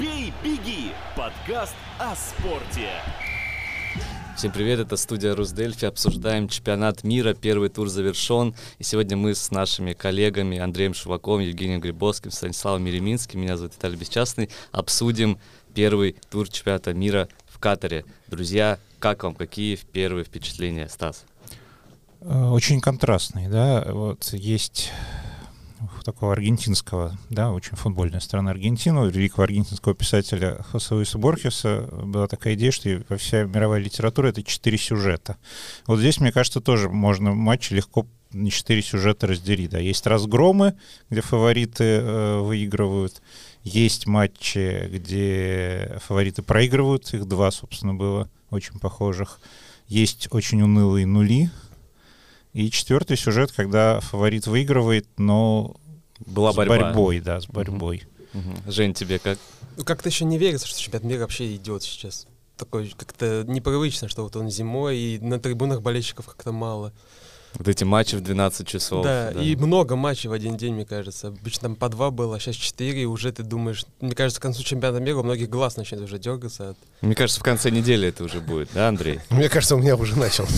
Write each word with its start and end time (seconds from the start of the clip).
«Бей, 0.00 0.32
беги»– 0.42 0.92
подкаст 1.16 1.74
о 2.00 2.16
спорте. 2.16 2.88
Всем 4.36 4.50
привет, 4.50 4.80
это 4.80 4.96
студия 4.96 5.36
Русдельфи. 5.36 5.84
Обсуждаем 5.84 6.48
чемпионат 6.48 7.04
мира, 7.04 7.34
первый 7.34 7.68
тур 7.68 7.88
завершен. 7.88 8.56
И 8.78 8.82
сегодня 8.82 9.16
мы 9.16 9.36
с 9.36 9.52
нашими 9.52 9.92
коллегами 9.92 10.58
Андреем 10.58 10.94
Шуваковым, 10.94 11.42
Евгением 11.42 11.80
Грибовским, 11.80 12.32
Станиславом 12.32 12.82
Мереминским, 12.82 13.40
меня 13.40 13.56
зовут 13.56 13.74
Виталий 13.74 13.96
Бесчастный, 13.96 14.50
обсудим 14.72 15.38
первый 15.74 16.16
тур 16.28 16.48
чемпионата 16.48 16.92
мира 16.92 17.28
в 17.46 17.60
Катаре. 17.60 18.04
Друзья, 18.26 18.80
как 18.98 19.22
вам, 19.22 19.36
какие 19.36 19.76
первые 19.76 20.24
впечатления, 20.24 20.88
Стас? 20.88 21.24
Э, 22.20 22.46
очень 22.46 22.80
контрастный, 22.80 23.46
да. 23.46 23.86
Вот 23.92 24.32
есть 24.32 24.90
такого 26.04 26.32
аргентинского, 26.32 27.18
да, 27.30 27.50
очень 27.50 27.76
футбольная 27.76 28.20
страна 28.20 28.50
Аргентина, 28.50 29.02
у 29.02 29.08
великого 29.08 29.44
аргентинского 29.44 29.94
писателя 29.94 30.62
Хосе 30.70 30.94
Луиса 30.94 31.18
Борхеса 31.18 31.88
была 31.90 32.28
такая 32.28 32.54
идея, 32.54 32.70
что 32.70 33.02
во 33.08 33.16
вся 33.16 33.44
мировая 33.44 33.80
литература— 33.80 34.28
это 34.28 34.42
четыре 34.42 34.78
сюжета. 34.78 35.38
Вот 35.86 35.98
здесь, 35.98 36.20
мне 36.20 36.30
кажется, 36.30 36.60
тоже 36.60 36.88
можно 36.88 37.32
матчи 37.32 37.72
легко 37.72 38.06
на 38.32 38.50
четыре 38.50 38.82
сюжета 38.82 39.26
разделить. 39.26 39.70
Да. 39.70 39.78
Есть 39.78 40.06
разгромы, 40.06 40.76
где 41.08 41.20
фавориты 41.22 41.84
э, 41.84 42.38
выигрывают, 42.40 43.22
есть 43.62 44.06
матчи, 44.06 44.88
где 44.92 45.98
фавориты 46.04 46.42
проигрывают, 46.42 47.12
их 47.14 47.26
два, 47.26 47.50
собственно, 47.50 47.94
было 47.94 48.28
очень 48.50 48.78
похожих. 48.78 49.40
Есть 49.86 50.28
очень 50.30 50.62
унылые 50.62 51.06
нули, 51.06 51.50
и 52.54 52.70
четвертый 52.70 53.16
сюжет, 53.16 53.50
когда 53.50 54.00
фаворит 54.00 54.46
выигрывает, 54.46 55.08
но 55.16 55.76
была 56.26 56.52
с 56.52 56.56
борьба. 56.56 56.78
борьбой, 56.78 57.20
да, 57.20 57.40
с 57.40 57.46
борьбой. 57.46 58.04
Угу. 58.34 58.72
Жень, 58.72 58.94
тебе 58.94 59.18
как? 59.18 59.38
Ну, 59.76 59.84
как-то 59.84 60.08
еще 60.08 60.24
не 60.24 60.38
верится, 60.38 60.66
что 60.66 60.80
чемпионат 60.80 61.04
мира 61.04 61.20
вообще 61.20 61.54
идет 61.54 61.82
сейчас. 61.82 62.26
Такой 62.56 62.92
как-то 62.96 63.44
непривычно, 63.46 64.08
что 64.08 64.22
вот 64.22 64.36
он 64.36 64.50
зимой, 64.50 64.96
и 64.96 65.18
на 65.18 65.40
трибунах 65.40 65.82
болельщиков 65.82 66.26
как-то 66.26 66.52
мало. 66.52 66.92
Вот 67.54 67.68
эти 67.68 67.84
матчи 67.84 68.16
в 68.16 68.20
12 68.20 68.66
часов. 68.66 69.04
Да, 69.04 69.30
да, 69.32 69.40
и 69.40 69.54
много 69.54 69.94
матчей 69.94 70.28
в 70.28 70.32
один 70.32 70.56
день, 70.56 70.74
мне 70.74 70.84
кажется. 70.84 71.28
Обычно 71.28 71.68
там 71.68 71.76
по 71.76 71.88
два 71.88 72.10
было, 72.10 72.36
а 72.36 72.40
сейчас 72.40 72.56
четыре, 72.56 73.02
и 73.02 73.04
уже 73.04 73.30
ты 73.32 73.44
думаешь... 73.44 73.86
Мне 74.00 74.14
кажется, 74.14 74.40
к 74.40 74.42
концу 74.42 74.64
чемпионата 74.64 75.00
мира 75.00 75.18
у 75.18 75.22
многих 75.22 75.48
глаз 75.48 75.76
начнет 75.76 76.00
уже 76.00 76.18
дергаться. 76.18 76.70
От... 76.70 76.76
Мне 77.00 77.14
кажется, 77.14 77.40
в 77.40 77.44
конце 77.44 77.70
недели 77.70 78.08
это 78.08 78.24
уже 78.24 78.40
будет, 78.40 78.70
да, 78.74 78.88
Андрей? 78.88 79.20
Мне 79.30 79.48
кажется, 79.48 79.76
у 79.76 79.78
меня 79.78 79.96
уже 79.96 80.18
начал. 80.18 80.46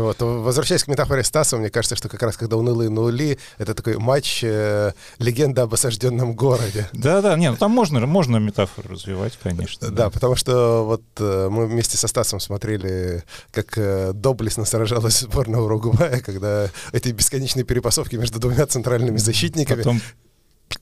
Вот. 0.00 0.20
Возвращаясь 0.20 0.84
к 0.84 0.88
метафоре 0.88 1.24
Стаса, 1.24 1.56
мне 1.56 1.70
кажется, 1.70 1.96
что 1.96 2.08
как 2.08 2.22
раз 2.22 2.36
когда 2.36 2.56
унылые 2.56 2.90
нули, 2.90 3.38
это 3.58 3.74
такой 3.74 3.98
матч 3.98 4.40
э, 4.42 4.92
легенда 5.18 5.62
об 5.62 5.74
осажденном 5.74 6.34
городе. 6.34 6.88
Да-да, 6.92 7.36
не, 7.36 7.50
ну 7.50 7.56
там 7.56 7.70
можно, 7.70 8.04
можно 8.06 8.36
метафору 8.36 8.90
развивать, 8.90 9.38
конечно. 9.42 9.90
Да, 9.90 10.04
да 10.04 10.10
потому 10.10 10.36
что 10.36 10.84
вот 10.84 11.02
э, 11.18 11.48
мы 11.50 11.66
вместе 11.66 11.96
со 11.96 12.08
Стасом 12.08 12.40
смотрели, 12.40 13.24
как 13.50 13.76
э, 13.76 14.12
доблестно 14.12 14.64
сражалась 14.64 15.20
сборная 15.20 15.60
Уругвая, 15.60 16.20
когда 16.20 16.70
эти 16.92 17.10
бесконечные 17.10 17.64
перепасовки 17.64 18.16
между 18.16 18.38
двумя 18.38 18.66
центральными 18.66 19.18
защитниками. 19.18 19.78
Потом 19.78 20.00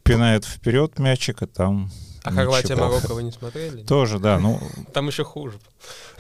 пинает 0.03 0.45
вперед 0.45 0.99
мячик, 0.99 1.43
а 1.43 1.47
там 1.47 1.91
а 2.25 2.33
Хорватия, 2.33 2.75
Марокко 2.75 3.13
вы 3.13 3.23
не 3.23 3.33
смотрели? 3.33 3.83
Тоже, 3.83 4.19
да. 4.19 4.39
Ну, 4.39 4.59
Там 4.95 5.09
еще 5.09 5.25
хуже. 5.25 5.59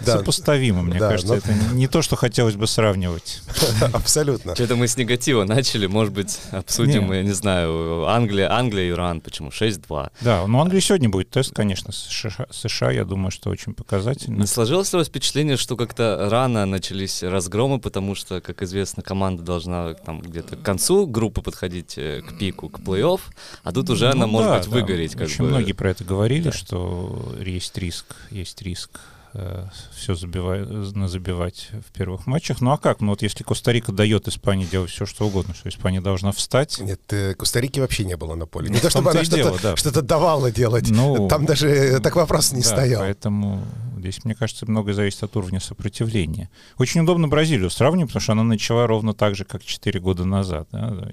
Да. 0.05 0.19
Сопоставимо, 0.19 0.83
мне 0.83 0.99
да, 0.99 1.09
кажется. 1.09 1.33
Но... 1.33 1.39
Это 1.39 1.55
не 1.75 1.87
то, 1.87 2.03
что 2.03 2.15
хотелось 2.17 2.57
бы 2.57 2.67
сравнивать. 2.67 3.41
Абсолютно. 3.93 4.55
Что-то 4.55 4.77
мы 4.77 4.87
с 4.87 4.99
негатива 4.99 5.45
начали. 5.45 5.87
Может 5.87 6.13
быть, 6.13 6.41
обсудим, 6.51 7.11
я 7.11 7.23
не 7.23 7.33
знаю, 7.33 8.07
Англия, 8.07 8.53
Англия, 8.53 8.91
Иран. 8.91 9.23
Почему? 9.23 9.49
6-2. 9.49 10.11
Да, 10.21 10.47
ну 10.47 10.61
Англии 10.61 10.81
сегодня 10.81 11.09
будет 11.09 11.31
тест, 11.31 11.55
конечно. 11.55 11.91
США, 11.93 12.49
США, 12.51 12.91
я 12.91 13.05
думаю, 13.05 13.31
что 13.31 13.49
очень 13.49 13.73
показательно. 13.73 14.41
Не 14.41 14.47
сложилось 14.47 14.93
ли 14.93 14.97
у 14.97 15.01
вас 15.01 15.09
впечатление, 15.09 15.57
что 15.57 15.77
как-то 15.77 16.29
рано 16.31 16.67
начались 16.67 17.23
разгромы, 17.23 17.79
потому 17.79 18.15
что, 18.15 18.43
как 18.43 18.63
известно, 18.63 19.03
команда 19.03 19.43
должна 19.43 19.95
там 19.95 20.21
где-то 20.21 20.57
к 20.57 20.63
концу 20.63 21.07
группы 21.07 21.41
подходить 21.41 21.97
э, 21.97 22.21
к 22.21 22.37
пику, 22.37 22.69
к 22.69 22.81
плей-офф, 22.81 23.21
а 23.63 23.73
тут 23.73 23.89
уже 23.89 24.07
ну, 24.07 24.13
она 24.13 24.27
может 24.27 24.59
быть 24.59 24.67
выгореть. 24.67 25.13
Как 25.13 25.29
очень 25.29 25.45
многие 25.45 25.73
про 25.73 25.94
это 25.95 26.05
говорили, 26.05 26.45
да. 26.45 26.53
что 26.53 27.35
есть 27.41 27.77
риск, 27.79 28.17
есть 28.31 28.61
риск 28.63 29.01
э, 29.33 29.67
все 29.97 30.15
забивать, 30.15 30.69
забивать 31.09 31.71
в 31.87 31.93
первых 31.93 32.27
матчах. 32.27 32.61
Ну 32.61 32.73
а 32.73 32.79
как? 32.79 33.01
Ну 33.01 33.11
вот 33.11 33.23
если 33.23 33.45
Коста-Рика 33.45 33.93
дает 33.93 34.29
Испании 34.29 34.67
делать 34.67 34.91
все, 34.91 35.07
что 35.07 35.27
угодно, 35.27 35.55
что 35.55 35.69
Испания 35.69 36.01
должна 36.01 36.33
встать. 36.33 36.79
Нет, 36.81 37.01
э, 37.13 37.35
Коста-Рики 37.35 37.81
вообще 37.81 38.05
не 38.05 38.17
было 38.17 38.35
на 38.35 38.47
поле. 38.47 38.69
Не 38.71 38.81
то, 38.81 38.91
чтобы 38.91 39.11
она 39.11 39.25
что-то, 39.25 39.63
да. 39.63 39.77
что 39.77 40.03
давала 40.03 40.51
делать. 40.51 40.91
Ну, 40.91 41.29
Там 41.29 41.47
даже 41.47 42.01
так 42.01 42.17
вопрос 42.17 42.53
не 42.53 42.63
да, 42.63 42.69
стоял. 42.69 43.03
Поэтому 43.03 43.65
здесь, 43.99 44.25
мне 44.25 44.35
кажется, 44.35 44.67
многое 44.67 44.95
зависит 44.95 45.23
от 45.23 45.37
уровня 45.37 45.61
сопротивления. 45.61 46.51
Очень 46.77 47.03
удобно 47.03 47.29
Бразилию 47.29 47.71
сравнивать, 47.71 48.11
потому 48.11 48.23
что 48.23 48.33
она 48.33 48.43
начала 48.43 48.87
ровно 48.87 49.15
так 49.15 49.37
же, 49.37 49.45
как 49.45 49.63
4 49.65 50.01
года 50.01 50.25
назад. 50.25 50.69
Да? 50.73 51.09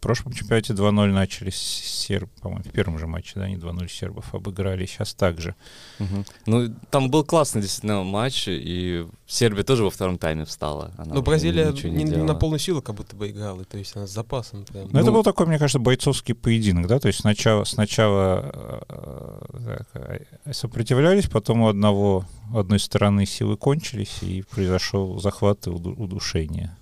Прошлом 0.00 0.32
чемпионате 0.32 0.72
2-0 0.72 1.12
начали 1.12 1.50
с 1.50 1.56
серб, 1.56 2.30
по-моему, 2.40 2.64
в 2.64 2.72
первом 2.72 2.98
же 2.98 3.06
матче, 3.06 3.32
да, 3.36 3.42
они 3.42 3.56
2-0 3.56 3.88
сербов 3.88 4.34
обыграли, 4.34 4.86
сейчас 4.86 5.14
также. 5.14 5.54
Угу. 5.98 6.24
Ну, 6.46 6.74
там 6.90 7.10
был 7.10 7.24
классный 7.24 7.62
действительно 7.62 8.02
матч, 8.02 8.44
и 8.46 9.06
Сербия 9.26 9.64
тоже 9.64 9.84
во 9.84 9.90
втором 9.90 10.18
тайме 10.18 10.44
встала. 10.44 10.92
Она 10.96 11.14
Но 11.14 11.22
Бразилия 11.22 11.72
не, 11.72 12.04
не 12.04 12.16
на 12.22 12.34
полную 12.34 12.60
силу 12.60 12.82
как 12.82 12.94
будто 12.94 13.16
бы 13.16 13.30
играла, 13.30 13.64
то 13.64 13.78
есть 13.78 13.96
она 13.96 14.06
с 14.06 14.10
запасом. 14.10 14.64
Прям. 14.64 14.88
Ну, 14.92 15.00
это 15.00 15.10
был 15.10 15.22
такой, 15.22 15.46
мне 15.46 15.58
кажется, 15.58 15.78
бойцовский 15.78 16.34
поединок, 16.34 16.86
да, 16.86 16.98
то 16.98 17.08
есть 17.08 17.20
сначала, 17.20 17.64
сначала 17.64 18.84
э, 18.88 19.78
так, 19.92 20.54
сопротивлялись, 20.54 21.28
потом 21.28 21.62
у 21.62 21.68
одного, 21.68 22.24
одной 22.54 22.78
стороны 22.78 23.26
силы 23.26 23.56
кончились, 23.56 24.22
и 24.22 24.42
произошел 24.42 25.18
захват 25.18 25.66
и 25.66 25.70
удушение. 25.70 26.76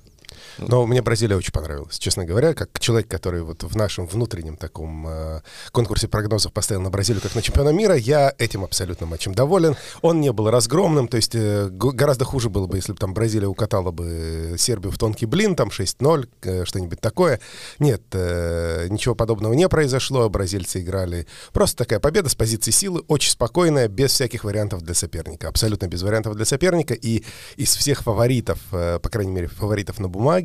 Но 0.58 0.86
мне 0.86 1.02
Бразилия 1.02 1.36
очень 1.36 1.52
понравилась, 1.52 1.98
честно 1.98 2.24
говоря, 2.24 2.54
как 2.54 2.78
человек, 2.78 3.08
который 3.08 3.42
вот 3.42 3.62
в 3.62 3.76
нашем 3.76 4.06
внутреннем 4.06 4.56
таком 4.56 5.06
э, 5.08 5.40
конкурсе 5.72 6.08
прогнозов 6.08 6.52
поставил 6.52 6.82
на 6.82 6.90
Бразилию 6.90 7.22
как 7.22 7.34
на 7.34 7.42
чемпиона 7.42 7.70
мира, 7.70 7.94
я 7.94 8.32
этим 8.38 8.64
абсолютно 8.64 9.06
матчем 9.06 9.34
доволен. 9.34 9.76
Он 10.02 10.20
не 10.20 10.32
был 10.32 10.50
разгромным, 10.50 11.08
то 11.08 11.16
есть 11.16 11.34
э, 11.34 11.68
гораздо 11.70 12.24
хуже 12.24 12.48
было 12.50 12.66
бы, 12.66 12.76
если 12.76 12.92
бы 12.92 12.98
там 12.98 13.14
Бразилия 13.14 13.48
укатала 13.48 13.90
бы 13.90 14.54
Сербию 14.58 14.92
в 14.92 14.98
тонкий 14.98 15.26
блин, 15.26 15.56
там 15.56 15.68
6-0, 15.68 16.28
э, 16.42 16.64
что-нибудь 16.64 17.00
такое. 17.00 17.40
Нет, 17.78 18.02
э, 18.12 18.86
ничего 18.90 19.14
подобного 19.14 19.52
не 19.54 19.68
произошло, 19.68 20.28
бразильцы 20.28 20.80
играли. 20.80 21.26
Просто 21.52 21.78
такая 21.78 22.00
победа 22.00 22.28
с 22.28 22.34
позиции 22.34 22.70
силы, 22.70 23.02
очень 23.08 23.30
спокойная, 23.30 23.88
без 23.88 24.12
всяких 24.12 24.44
вариантов 24.44 24.82
для 24.82 24.94
соперника, 24.94 25.48
абсолютно 25.48 25.86
без 25.86 26.02
вариантов 26.02 26.36
для 26.36 26.44
соперника. 26.44 26.94
И 26.94 27.24
из 27.56 27.74
всех 27.74 28.02
фаворитов, 28.02 28.58
э, 28.72 28.98
по 29.02 29.08
крайней 29.08 29.32
мере, 29.32 29.48
фаворитов 29.48 29.98
на 29.98 30.08
бумаге, 30.08 30.43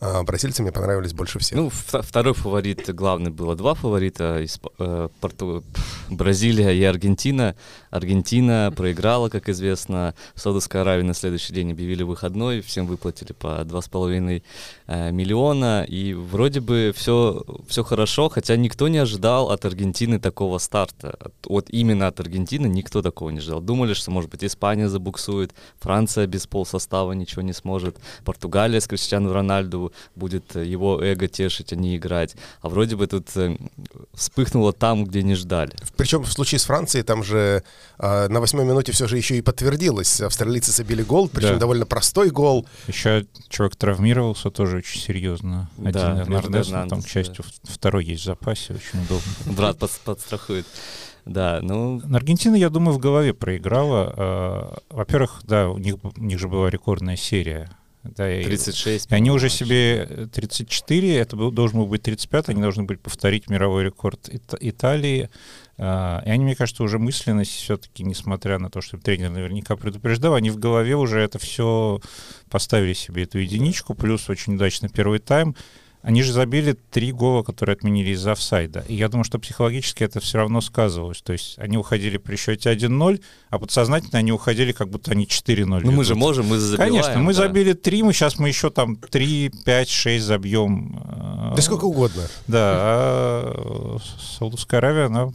А, 0.00 0.22
бразильцы 0.22 0.62
мне 0.62 0.72
понравились 0.72 1.12
больше 1.12 1.38
всех. 1.38 1.58
Ну, 1.58 1.70
второй 1.70 2.34
фаворит, 2.34 2.94
главный 2.94 3.30
было 3.30 3.56
два 3.56 3.74
фаворита, 3.74 4.40
из, 4.40 4.60
э, 4.78 5.08
Порту... 5.20 5.64
Бразилия 6.10 6.70
и 6.72 6.82
Аргентина. 6.84 7.54
Аргентина 7.90 8.72
проиграла, 8.76 9.28
как 9.28 9.48
известно. 9.48 10.14
В 10.34 10.40
Саудовской 10.40 10.80
Аравии 10.80 11.02
на 11.02 11.14
следующий 11.14 11.52
день 11.52 11.72
объявили 11.72 12.02
выходной, 12.02 12.60
всем 12.60 12.86
выплатили 12.86 13.32
по 13.32 13.62
2,5 13.62 14.42
э, 14.86 15.10
миллиона. 15.10 15.84
И 15.88 16.14
вроде 16.14 16.60
бы 16.60 16.92
все, 16.94 17.44
все 17.68 17.82
хорошо, 17.84 18.28
хотя 18.28 18.56
никто 18.56 18.88
не 18.88 18.98
ожидал 18.98 19.50
от 19.50 19.64
Аргентины 19.64 20.18
такого 20.18 20.58
старта. 20.58 21.16
От, 21.20 21.34
вот 21.46 21.70
именно 21.70 22.06
от 22.06 22.20
Аргентины 22.20 22.66
никто 22.66 23.02
такого 23.02 23.30
не 23.30 23.40
ждал. 23.40 23.60
Думали, 23.60 23.94
что, 23.94 24.10
может 24.10 24.30
быть, 24.30 24.44
Испания 24.44 24.88
забуксует, 24.88 25.52
Франция 25.80 26.26
без 26.26 26.46
полсостава 26.46 27.12
ничего 27.12 27.42
не 27.42 27.52
сможет, 27.52 27.96
Португалия 28.24 28.80
с 28.80 28.86
Криштиану 28.86 29.32
Рональду 29.32 29.92
будет 30.14 30.56
его 30.56 31.02
эго 31.02 31.28
тешить, 31.28 31.72
а 31.72 31.76
не 31.76 31.96
играть. 31.96 32.36
А 32.60 32.68
вроде 32.68 32.96
бы 32.96 33.06
тут 33.06 33.28
э, 33.36 33.56
вспыхнуло 34.14 34.72
там, 34.72 35.04
где 35.04 35.22
не 35.22 35.34
ждали. 35.34 35.72
Причем 35.96 36.22
в 36.22 36.32
случае 36.32 36.58
с 36.58 36.64
Францией 36.64 37.04
там 37.04 37.22
же 37.22 37.62
э, 37.98 38.28
на 38.28 38.40
восьмой 38.40 38.64
минуте 38.64 38.92
все 38.92 39.06
же 39.06 39.16
еще 39.16 39.36
и 39.36 39.42
подтвердилось. 39.42 40.20
Австралийцы 40.20 40.72
забили 40.72 41.02
гол, 41.02 41.28
причем 41.28 41.54
да. 41.54 41.58
довольно 41.58 41.86
простой 41.86 42.30
гол. 42.30 42.66
Еще 42.86 43.26
человек 43.48 43.76
травмировался 43.76 44.50
тоже 44.50 44.78
очень 44.78 45.00
серьезно. 45.00 45.70
Один 45.78 45.92
да, 45.92 46.22
Эрнандес, 46.22 46.68
там, 46.68 47.02
к 47.02 47.08
счастью, 47.08 47.44
да. 47.64 47.72
второй 47.72 48.04
есть 48.04 48.22
в 48.22 48.26
запасе, 48.26 48.74
очень 48.74 49.02
удобно. 49.04 49.32
Брат 49.46 49.78
под, 49.78 49.90
подстрахует. 50.04 50.66
Да, 51.24 51.60
ну... 51.62 52.00
Аргентина, 52.12 52.56
я 52.56 52.70
думаю, 52.70 52.94
в 52.94 52.98
голове 52.98 53.34
проиграла. 53.34 54.14
А, 54.16 54.78
во-первых, 54.88 55.42
да, 55.44 55.68
у 55.68 55.76
них, 55.76 55.96
у 56.02 56.20
них 56.20 56.38
же 56.38 56.48
была 56.48 56.70
рекордная 56.70 57.16
серия 57.16 57.68
да, 58.04 58.24
36. 58.24 59.10
И 59.10 59.14
они 59.14 59.30
уже 59.30 59.48
себе 59.48 60.28
34, 60.32 61.16
это 61.16 61.36
был, 61.36 61.50
должен 61.50 61.80
был 61.80 61.86
быть 61.86 62.02
35, 62.02 62.50
они 62.50 62.62
должны 62.62 62.84
были 62.84 62.98
повторить 62.98 63.50
мировой 63.50 63.84
рекорд 63.84 64.28
Ит- 64.28 64.54
Италии. 64.60 65.28
А, 65.78 66.22
и 66.26 66.30
они, 66.30 66.44
мне 66.44 66.56
кажется, 66.56 66.82
уже 66.82 66.98
мысленно 66.98 67.44
все-таки, 67.44 68.02
несмотря 68.02 68.58
на 68.58 68.68
то, 68.68 68.80
что 68.80 68.98
тренер 68.98 69.30
наверняка 69.30 69.76
предупреждал, 69.76 70.34
они 70.34 70.50
в 70.50 70.58
голове 70.58 70.96
уже 70.96 71.20
это 71.20 71.38
все 71.38 72.00
поставили 72.50 72.94
себе 72.94 73.22
эту 73.22 73.38
единичку, 73.38 73.94
плюс 73.94 74.28
очень 74.28 74.56
удачный 74.56 74.88
первый 74.88 75.20
тайм. 75.20 75.54
Они 76.00 76.22
же 76.22 76.32
забили 76.32 76.76
три 76.90 77.10
гола, 77.10 77.42
которые 77.42 77.74
отменили 77.74 78.10
из-за 78.10 78.32
офсайда. 78.32 78.84
И 78.86 78.94
я 78.94 79.08
думаю, 79.08 79.24
что 79.24 79.40
психологически 79.40 80.04
это 80.04 80.20
все 80.20 80.38
равно 80.38 80.60
сказывалось. 80.60 81.20
То 81.22 81.32
есть 81.32 81.58
они 81.58 81.76
уходили 81.76 82.18
при 82.18 82.36
счете 82.36 82.72
1-0, 82.72 83.20
а 83.50 83.58
подсознательно 83.58 84.20
они 84.20 84.30
уходили, 84.30 84.70
как 84.70 84.88
будто 84.88 85.10
они 85.10 85.26
4-0. 85.26 85.80
Ну 85.82 85.90
мы 85.90 86.04
же 86.04 86.14
можем, 86.14 86.46
мы 86.46 86.58
забиваем. 86.58 86.92
Конечно, 86.92 87.18
мы 87.18 87.34
да. 87.34 87.38
забили 87.38 87.72
3, 87.72 88.04
мы 88.04 88.12
сейчас 88.12 88.38
мы 88.38 88.48
еще 88.48 88.70
там 88.70 88.96
3, 88.96 89.50
5, 89.64 89.88
6 89.88 90.24
забьем. 90.24 91.52
Да 91.56 91.60
сколько 91.62 91.86
угодно. 91.86 92.22
Да, 92.46 92.60
а 92.62 93.96
Саудовская 94.38 94.78
Аравия, 94.78 95.06
она 95.06 95.32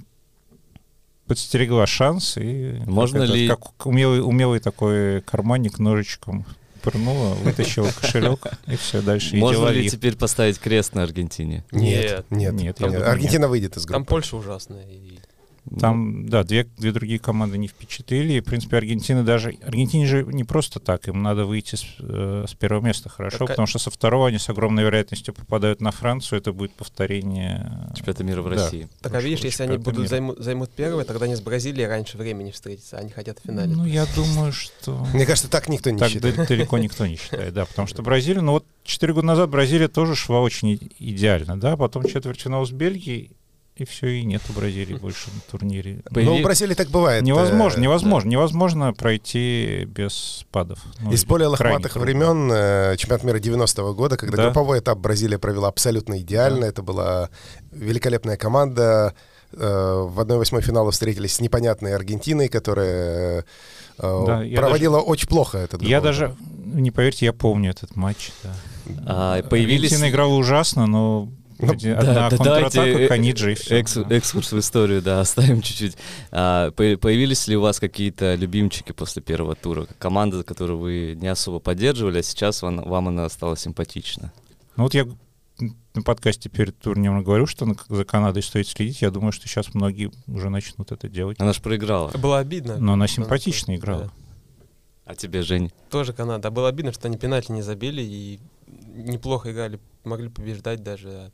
подстерегла 1.28 1.86
шанс 1.88 2.38
и 2.38 2.74
Можно 2.86 3.25
как, 3.28 3.36
ли- 3.36 3.48
как 3.48 3.86
умелый, 3.86 4.22
умелый 4.22 4.60
такой 4.60 5.22
карманник 5.22 5.80
ножичком 5.80 6.46
пырнула, 6.81 7.34
вытащила 7.36 7.90
кошелек 8.02 8.46
и 8.68 8.75
все 8.75 9.02
дальше. 9.02 9.38
Можно 9.38 9.70
ли 9.70 9.90
теперь 9.90 10.18
поставить 10.18 10.60
крест 10.60 10.94
на 10.96 11.04
Аргентине? 11.04 11.64
Нет, 11.72 12.25
нет. 12.30 12.54
Нет, 12.54 12.81
Аргентина 12.81 13.48
выйдет 13.48 13.78
из 13.78 13.84
Там 13.86 13.98
группы. 14.02 14.10
Польша 14.10 14.36
ужасная. 14.36 14.84
и- 14.84 15.20
Там, 15.80 16.27
да, 16.27 16.44
две, 16.44 16.65
две 16.77 16.92
другие 16.92 17.19
команды 17.19 17.57
не 17.57 17.68
впечатлили. 17.68 18.33
И, 18.33 18.42
в 18.42 18.44
принципе, 18.44 18.77
Аргентина 18.77 19.24
даже... 19.24 19.56
Аргентине 19.65 20.06
же 20.06 20.24
не 20.24 20.44
просто 20.44 20.80
так. 20.80 21.07
Им 21.07 21.24
надо 21.24 21.45
выйти 21.45 21.75
с, 21.75 21.86
э, 22.00 22.45
с 22.48 22.54
первого 22.54 22.86
места 22.86 23.07
хорошо, 23.10 23.38
Так, 23.39 23.50
а- 23.50 23.51
потому 23.54 23.65
что 23.68 23.80
со 23.80 23.89
второго 23.89 24.27
они 24.27 24.39
с 24.39 24.50
огромной 24.50 24.83
вероятностью 24.83 25.33
попадают 25.33 25.80
на 25.80 25.92
Францию. 25.92 26.39
Это 26.39 26.51
будет 26.51 26.74
повторение... 26.74 27.89
Чемпионата 27.95 28.24
мира 28.24 28.42
в 28.42 28.50
Да. 28.50 28.56
России. 28.65 28.88
Так 29.01 29.13
а 29.15 29.21
видишь, 29.21 29.39
если 29.45 29.63
они 29.63 29.77
будут 29.77 30.00
мира. 30.00 30.10
займут, 30.10 30.38
займут 30.39 30.69
первые, 30.71 31.06
тогда 31.06 31.25
они 31.25 31.36
с 31.36 31.42
Бразилией 31.42 31.88
раньше 31.88 32.18
времени 32.18 32.51
встретятся, 32.51 32.98
они 32.98 33.09
хотят 33.09 33.39
в 33.39 33.44
финале. 33.48 33.74
Ну, 33.74 33.86
я 33.86 34.06
думаю, 34.16 34.51
что... 34.51 35.07
Мне 35.13 35.25
кажется, 35.25 35.50
так 35.50 35.69
никто 35.69 35.89
не 35.89 35.98
Так 36.00 36.09
считает. 36.12 36.36
да- 36.36 36.45
далеко 36.45 36.77
никто 36.77 37.07
не 37.07 37.16
считает, 37.16 37.54
да, 37.54 37.66
потому 37.66 37.88
что 37.88 38.01
Бразилия, 38.04 38.42
ну 38.42 38.51
вот 38.51 38.66
4 38.83 39.13
года 39.13 39.27
назад 39.27 39.50
Бразилия 39.50 39.88
тоже 39.88 40.16
шла 40.16 40.42
очень 40.42 40.77
идеально, 41.00 41.57
да, 41.59 41.77
потом 41.77 42.04
четвертьфинал 42.06 42.66
с 42.66 42.71
Бельгией, 42.71 43.31
и 43.75 43.86
все, 43.86 44.08
и 44.08 44.24
нету 44.24 44.54
Бразилии 44.54 44.94
больше 44.96 45.30
на 45.34 45.42
турнире. 45.52 46.02
Появи- 46.12 46.40
в 46.40 46.44
Бразилии 46.44 46.75
так 46.75 46.90
бывает. 46.90 47.24
Невозможно, 47.24 47.80
Э, 47.80 47.81
невозможно, 47.84 48.30
невозможно 48.30 48.94
пройти 48.94 49.86
без 49.86 50.14
спадов. 50.14 50.80
Ну, 51.00 51.12
Из 51.12 51.25
более 51.25 51.48
лохматых 51.48 51.96
времен 51.96 52.52
э, 52.54 52.96
чемпионат 52.98 53.24
мира 53.24 53.40
90-го 53.40 53.94
года, 53.96 54.16
когда 54.16 54.38
Да. 54.38 54.44
групповой 54.44 54.80
этап 54.80 55.00
Бразилия 55.00 55.40
провела 55.40 55.70
абсолютно 55.70 56.20
идеально. 56.20 56.66
Это 56.66 56.84
была 56.84 57.30
великолепная 57.72 58.38
команда. 58.38 59.16
Э, 59.54 60.08
В 60.08 60.19
1-8 60.19 60.62
финала 60.62 60.92
встретились 60.92 61.36
с 61.36 61.40
непонятной 61.40 61.96
Аргентиной, 61.96 62.50
которая 62.50 63.40
э, 63.98 64.26
Да, 64.26 64.44
проводила 64.56 65.00
очень 65.00 65.28
плохо 65.28 65.58
этот 65.58 65.81
Я 65.81 66.00
групповой 66.00 66.04
даже, 66.30 66.36
не 66.74 66.92
поверьте, 66.92 67.26
я 67.26 67.34
помню 67.34 67.72
этот 67.72 67.96
матч. 67.96 68.31
Да. 68.44 68.54
А, 69.06 69.42
появились... 69.44 69.92
Аргентина 69.92 70.10
играла 70.12 70.34
ужасно, 70.36 70.86
но 70.88 71.26
Ну, 71.26 71.31
Да, 71.31 71.43
одна 71.60 71.96
да, 71.96 72.30
контратака, 72.30 72.44
давайте, 72.44 73.04
э, 73.04 73.08
Каниджи. 73.08 73.54
Экс- 73.70 73.98
экскурс 73.98 74.52
в 74.52 74.60
историю, 74.60 75.02
да, 75.02 75.20
оставим 75.22 75.62
чуть-чуть. 75.62 75.98
А, 76.32 76.72
по- 76.72 76.98
появились 76.98 77.48
ли 77.48 77.56
у 77.58 77.62
вас 77.62 77.80
какие-то 77.80 78.36
любимчики 78.36 78.92
после 78.92 79.22
первого 79.22 79.56
тура? 79.56 79.88
Команда, 80.00 80.44
которую 80.44 80.80
вы 80.80 81.18
не 81.20 81.28
особо 81.28 81.60
поддерживали, 81.60 82.20
а 82.20 82.24
сейчас 82.24 82.62
вам, 82.62 82.78
вам 82.78 83.08
она 83.10 83.28
стала 83.30 83.58
симпатична? 83.58 84.32
Ну 84.76 84.84
вот 84.84 84.94
я 84.94 85.06
на 85.94 86.02
подкасте 86.02 86.50
перед 86.50 86.78
турниром 86.80 87.24
говорю, 87.24 87.46
что 87.46 87.68
за 87.88 88.06
Канадой 88.06 88.42
стоит 88.42 88.68
следить. 88.68 89.02
Я 89.02 89.12
думаю, 89.12 89.32
что 89.32 89.48
сейчас 89.48 89.74
многие 89.76 90.12
уже 90.28 90.50
начнут 90.50 90.92
это 90.92 91.08
делать. 91.08 91.40
Она 91.40 91.54
же 91.54 91.62
проиграла. 91.62 92.10
Было 92.18 92.40
обидно. 92.40 92.78
Но 92.78 92.94
она 92.94 93.08
симпатично 93.08 93.76
играла. 93.76 94.06
да. 94.06 94.12
А 95.06 95.16
тебе, 95.16 95.42
Жень? 95.42 95.72
Тоже 95.90 96.14
Канада. 96.14 96.50
Было 96.50 96.70
обидно, 96.70 96.94
что 96.94 97.08
они 97.08 97.18
пенальти 97.18 97.52
не 97.52 97.62
забили 97.62 98.02
и 98.02 98.40
неплохо 98.96 99.52
играли, 99.52 99.80
могли 100.04 100.30
побеждать 100.30 100.82
даже. 100.82 101.32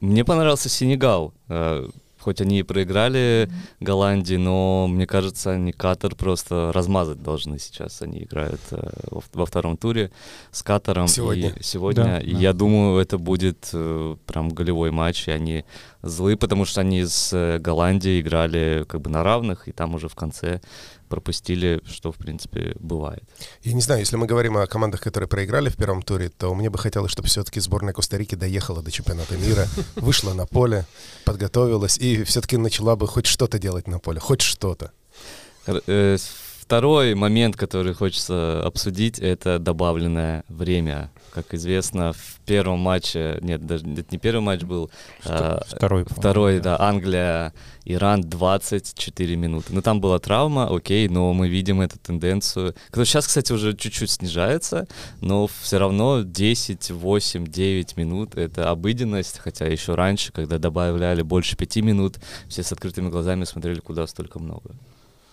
Мне 0.00 0.24
понравился 0.24 0.68
Сенегал. 0.68 1.34
Э, 1.48 1.88
Хоть 2.26 2.40
они 2.40 2.58
и 2.58 2.64
проиграли 2.64 3.48
Голландии, 3.78 4.34
но 4.34 4.88
мне 4.88 5.06
кажется, 5.06 5.52
они 5.52 5.70
Катар 5.70 6.16
просто 6.16 6.72
размазать 6.74 7.22
должны 7.22 7.60
сейчас. 7.60 8.02
Они 8.02 8.24
играют 8.24 8.60
э, 8.72 8.90
во 9.32 9.46
втором 9.46 9.76
туре 9.76 10.10
с 10.50 10.64
Катаром. 10.64 11.06
Сегодня. 11.06 11.50
И, 11.50 11.62
сегодня. 11.62 12.02
Да, 12.02 12.18
и 12.18 12.32
да. 12.32 12.38
я 12.40 12.52
думаю, 12.52 12.98
это 12.98 13.16
будет 13.16 13.70
э, 13.72 14.16
прям 14.26 14.48
голевой 14.48 14.90
матч. 14.90 15.28
И 15.28 15.30
они 15.30 15.64
злы, 16.08 16.36
потому 16.36 16.64
что 16.64 16.80
они 16.80 17.04
с 17.04 17.32
э, 17.32 17.58
Голландией 17.58 18.20
играли 18.20 18.84
как 18.88 19.00
бы 19.00 19.10
на 19.10 19.22
равных, 19.22 19.68
и 19.68 19.72
там 19.72 19.94
уже 19.94 20.08
в 20.08 20.14
конце 20.14 20.60
пропустили, 21.08 21.80
что, 21.86 22.12
в 22.12 22.16
принципе, 22.16 22.76
бывает. 22.80 23.22
Я 23.62 23.72
не 23.72 23.80
знаю, 23.80 24.00
если 24.00 24.16
мы 24.16 24.26
говорим 24.26 24.56
о 24.56 24.66
командах, 24.66 25.00
которые 25.00 25.28
проиграли 25.28 25.68
в 25.68 25.76
первом 25.76 26.02
туре, 26.02 26.28
то 26.28 26.54
мне 26.54 26.70
бы 26.70 26.78
хотелось, 26.78 27.12
чтобы 27.12 27.28
все-таки 27.28 27.60
сборная 27.60 27.92
Коста-Рики 27.92 28.34
доехала 28.34 28.82
до 28.82 28.90
чемпионата 28.90 29.36
мира, 29.36 29.66
вышла 29.96 30.34
на 30.34 30.46
поле, 30.46 30.84
подготовилась 31.24 31.98
и 31.98 32.24
все-таки 32.24 32.56
начала 32.56 32.96
бы 32.96 33.06
хоть 33.06 33.26
что-то 33.26 33.58
делать 33.58 33.88
на 33.88 33.98
поле, 33.98 34.20
хоть 34.20 34.40
что-то. 34.40 34.92
Второй 36.66 37.14
момент, 37.14 37.54
который 37.54 37.94
хочется 37.94 38.60
обсудить, 38.60 39.20
это 39.20 39.60
добавленное 39.60 40.42
время. 40.48 41.12
Как 41.32 41.54
известно, 41.54 42.12
в 42.12 42.40
первом 42.44 42.80
матче, 42.80 43.38
нет, 43.40 43.64
даже 43.64 43.84
это 43.84 44.06
не 44.10 44.18
первый 44.18 44.40
матч 44.40 44.62
был, 44.62 44.90
а, 45.24 45.62
Второй, 45.68 46.04
второй, 46.10 46.56
да. 46.58 46.76
да, 46.76 46.88
Англия, 46.88 47.54
Иран 47.84 48.22
24 48.22 49.36
минуты. 49.36 49.72
Ну 49.72 49.80
там 49.80 50.00
была 50.00 50.18
травма, 50.18 50.66
окей, 50.74 51.08
но 51.08 51.32
мы 51.32 51.48
видим 51.48 51.80
эту 51.80 52.00
тенденцию, 52.00 52.74
которая 52.86 53.06
сейчас, 53.06 53.28
кстати, 53.28 53.52
уже 53.52 53.76
чуть-чуть 53.76 54.10
снижается, 54.10 54.88
но 55.20 55.46
все 55.46 55.78
равно 55.78 56.22
10, 56.22 56.90
8, 56.90 57.46
9 57.46 57.96
минут— 57.96 58.34
это 58.34 58.70
обыденность, 58.70 59.38
хотя 59.38 59.66
еще 59.66 59.94
раньше, 59.94 60.32
когда 60.32 60.58
добавляли 60.58 61.22
больше 61.22 61.56
5 61.56 61.76
минут, 61.76 62.16
все 62.48 62.64
с 62.64 62.72
открытыми 62.72 63.08
глазами 63.08 63.44
смотрели, 63.44 63.78
куда 63.78 64.08
столько 64.08 64.40
много. 64.40 64.74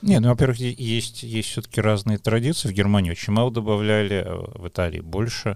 Не, 0.04 0.20
ну, 0.20 0.30
во-первых, 0.30 0.58
есть, 0.60 1.24
есть 1.24 1.50
все-таки 1.50 1.80
разные 1.80 2.18
традиции. 2.18 2.68
В 2.68 2.74
Германии 2.74 3.12
очень 3.12 3.32
мало 3.32 3.52
добавляли, 3.52 4.24
э, 4.26 4.60
в 4.60 4.68
Италии 4.68 5.00
больше. 5.00 5.56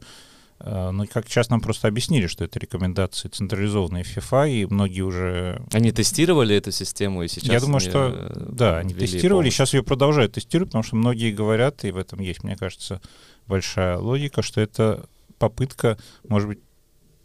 Э, 0.59 0.91
Ну, 0.91 1.05
как 1.05 1.27
сейчас 1.27 1.49
нам 1.49 1.59
просто 1.59 1.89
объяснили, 1.89 2.27
что 2.27 2.45
это 2.45 2.57
рекомендации 2.57 3.27
централизованные 3.27 4.05
FIFA, 4.05 4.49
и 4.49 4.65
многие 4.65 5.01
уже... 5.01 5.61
Они 5.73 5.91
тестировали 5.91 6.55
эту 6.55 6.71
систему 6.71 7.23
и 7.23 7.27
сейчас... 7.27 7.49
Я 7.49 7.59
думаю, 7.59 7.81
что, 7.81 8.07
э, 8.07 8.45
да, 8.49 8.77
они 8.77 8.93
тестировали, 8.93 9.49
полностью. 9.49 9.51
сейчас 9.51 9.73
ее 9.73 9.83
продолжают 9.83 10.31
тестировать, 10.31 10.69
потому 10.69 10.83
что 10.83 10.95
многие 10.95 11.33
говорят, 11.33 11.83
и 11.83 11.91
в 11.91 11.97
этом 11.97 12.21
есть, 12.21 12.43
мне 12.43 12.55
кажется, 12.55 13.01
большая 13.47 13.97
логика, 13.97 14.41
что 14.41 14.61
это 14.61 15.05
попытка, 15.39 15.97
может 16.27 16.47
быть, 16.47 16.59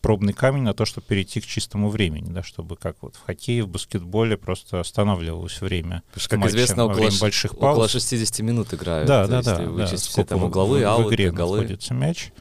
пробный 0.02 0.32
камень 0.32 0.62
на 0.62 0.74
то, 0.74 0.84
чтобы 0.84 1.06
перейти 1.06 1.40
к 1.40 1.46
чистому 1.46 1.88
времени, 1.88 2.30
да, 2.30 2.42
чтобы 2.42 2.76
как 2.76 2.96
вот 3.00 3.16
в 3.16 3.24
хоккее, 3.24 3.62
в 3.62 3.68
баскетболе 3.68 4.36
просто 4.36 4.80
останавливалось 4.80 5.60
время. 5.60 6.02
Потому 6.08 6.20
что, 6.20 6.30
как 6.30 6.38
матча 6.40 6.50
известно, 6.50 6.84
около, 6.86 7.10
ш- 7.10 7.20
больших 7.20 7.54
около 7.54 7.74
пауз. 7.76 7.90
60 7.92 8.40
минут 8.40 8.74
играют. 8.74 9.08
Да, 9.08 9.26
да, 9.26 9.42
да. 9.42 9.52
если 9.52 9.64
да. 9.64 9.70
вычесть 9.70 10.06
все 10.08 10.24
там 10.24 10.40
в- 10.40 10.44
угловые, 10.44 10.86
в, 10.88 11.04
в 11.04 11.08
игре 11.08 11.30
голы. 11.30 11.58
находится 11.58 11.94
мяч. 11.94 12.32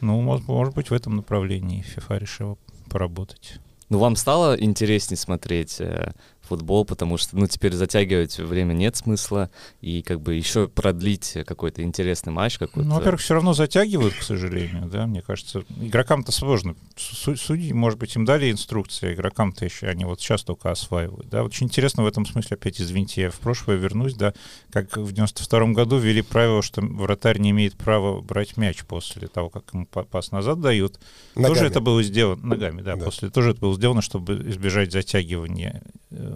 Ну, 0.00 0.20
может, 0.20 0.46
может 0.48 0.74
быть, 0.74 0.90
в 0.90 0.92
этом 0.92 1.16
направлении 1.16 1.84
FIFA 1.96 2.18
решила 2.18 2.58
поработать. 2.90 3.60
Ну, 3.88 3.98
вам 3.98 4.16
стало 4.16 4.56
интереснее 4.60 5.16
смотреть 5.16 5.76
э, 5.78 6.12
футбол, 6.46 6.84
потому 6.84 7.16
что, 7.18 7.36
ну, 7.36 7.46
теперь 7.46 7.72
затягивать 7.74 8.38
время 8.38 8.72
нет 8.72 8.96
смысла, 8.96 9.50
и 9.80 10.02
как 10.02 10.20
бы 10.20 10.34
еще 10.34 10.68
продлить 10.68 11.36
какой-то 11.46 11.82
интересный 11.82 12.32
матч 12.32 12.58
какой-то. 12.58 12.88
Ну, 12.88 12.94
во-первых, 12.96 13.20
все 13.20 13.34
равно 13.34 13.52
затягивают, 13.54 14.14
к 14.14 14.22
сожалению, 14.22 14.86
да, 14.86 15.06
мне 15.06 15.22
кажется. 15.22 15.64
Игрокам-то 15.80 16.32
сложно. 16.32 16.74
Су- 16.96 17.36
Судьи, 17.36 17.72
может 17.72 17.98
быть, 17.98 18.14
им 18.16 18.24
дали 18.24 18.50
инструкции, 18.50 19.08
а 19.10 19.14
игрокам-то 19.14 19.64
еще 19.64 19.88
они 19.88 20.04
вот 20.04 20.20
сейчас 20.20 20.42
только 20.42 20.70
осваивают, 20.70 21.28
да. 21.28 21.44
Очень 21.44 21.66
интересно 21.66 22.02
в 22.02 22.06
этом 22.06 22.24
смысле, 22.26 22.54
опять 22.56 22.80
извините, 22.80 23.22
я 23.22 23.30
в 23.30 23.38
прошлое 23.40 23.76
вернусь, 23.76 24.14
да, 24.14 24.32
как 24.70 24.96
в 24.96 25.12
92 25.12 25.72
году 25.72 25.98
ввели 25.98 26.22
правило, 26.22 26.62
что 26.62 26.80
вратарь 26.80 27.38
не 27.38 27.50
имеет 27.50 27.74
права 27.76 28.20
брать 28.20 28.56
мяч 28.56 28.84
после 28.84 29.28
того, 29.28 29.50
как 29.50 29.64
ему 29.72 29.86
па- 29.86 30.04
пас 30.04 30.30
назад 30.32 30.60
дают. 30.60 30.98
Тоже 31.34 31.48
Ногами. 31.48 31.66
это 31.66 31.80
было 31.80 32.02
сделано, 32.02 32.46
ногами, 32.46 32.82
да, 32.82 32.96
Да. 32.96 33.04
после 33.04 33.30
тоже 33.30 33.50
это 33.50 33.60
было 33.60 33.74
сделано, 33.74 34.02
чтобы 34.02 34.34
избежать 34.50 34.92
затягивания 34.92 35.82
э, 36.10 36.35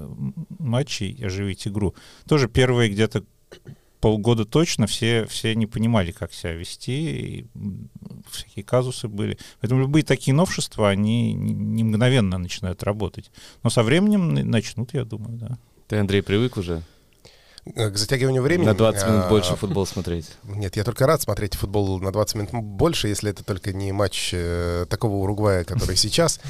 матчей 0.58 1.24
оживить 1.24 1.66
игру. 1.66 1.94
Тоже 2.26 2.48
первые 2.48 2.90
где-то 2.90 3.24
полгода 4.00 4.44
точно 4.44 4.86
все, 4.86 5.26
все 5.26 5.54
не 5.54 5.66
понимали, 5.66 6.10
как 6.10 6.32
себя 6.32 6.52
вести, 6.52 7.38
и 7.38 7.46
всякие 8.30 8.64
казусы 8.64 9.08
были. 9.08 9.38
Поэтому 9.60 9.82
любые 9.82 10.02
такие 10.04 10.34
новшества, 10.34 10.88
они 10.88 11.34
не 11.34 11.84
мгновенно 11.84 12.38
начинают 12.38 12.82
работать. 12.82 13.30
Но 13.62 13.70
со 13.70 13.82
временем 13.82 14.34
начнут, 14.34 14.94
я 14.94 15.04
думаю, 15.04 15.36
да. 15.36 15.58
Ты, 15.88 15.96
Андрей, 15.96 16.22
привык 16.22 16.56
уже 16.56 16.82
К 17.64 17.96
затягиванию 17.96 18.42
времени... 18.42 18.66
на 18.66 18.74
20 18.74 19.06
минут 19.06 19.24
а, 19.26 19.28
больше 19.28 19.54
футбол 19.56 19.86
смотреть? 19.86 20.26
Нет, 20.44 20.76
я 20.76 20.84
только 20.84 21.06
рад 21.06 21.20
смотреть 21.20 21.54
футбол 21.54 22.00
на 22.00 22.10
20 22.10 22.34
минут 22.36 22.50
больше, 22.52 23.08
если 23.08 23.30
это 23.30 23.44
только 23.44 23.72
не 23.72 23.92
матч 23.92 24.30
э, 24.32 24.86
такого 24.88 25.16
Уругвая, 25.16 25.64
который 25.64 25.96
сейчас. 26.04 26.40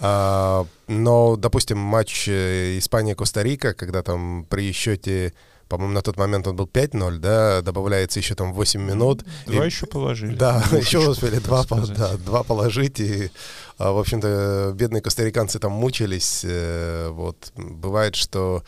А, 0.00 0.66
но, 0.88 1.36
допустим, 1.36 1.78
матч 1.78 2.26
э, 2.28 2.78
Испания-Коста-Рика, 2.78 3.74
когда 3.74 4.02
там 4.02 4.44
при 4.48 4.72
счете 4.72 5.32
По-моему, 5.68 5.94
на 5.94 6.02
тот 6.02 6.16
момент 6.16 6.46
он 6.46 6.54
был 6.56 6.66
5-0, 6.66 7.18
да, 7.18 7.60
добавляется 7.62 8.18
еще 8.20 8.34
там 8.34 8.52
8 8.52 8.80
минут. 8.80 9.24
Два 9.46 9.62
и- 9.64 9.66
еще 9.66 9.86
положили. 9.86 10.34
Да, 10.36 10.62
Ну, 10.70 10.78
еще 10.84 10.98
успели 11.08 11.38
два, 11.38 11.64
по- 11.64 11.86
да, 11.86 12.16
два 12.16 12.42
положить, 12.44 13.00
и, 13.00 13.30
а, 13.78 13.90
в 13.92 13.98
общем-то, 13.98 14.72
бедные 14.74 15.00
костариканцы 15.00 15.58
там 15.58 15.72
мучились. 15.72 16.42
э, 16.44 17.08
Вот, 17.10 17.52
бывает, 17.56 18.14
что, 18.14 18.62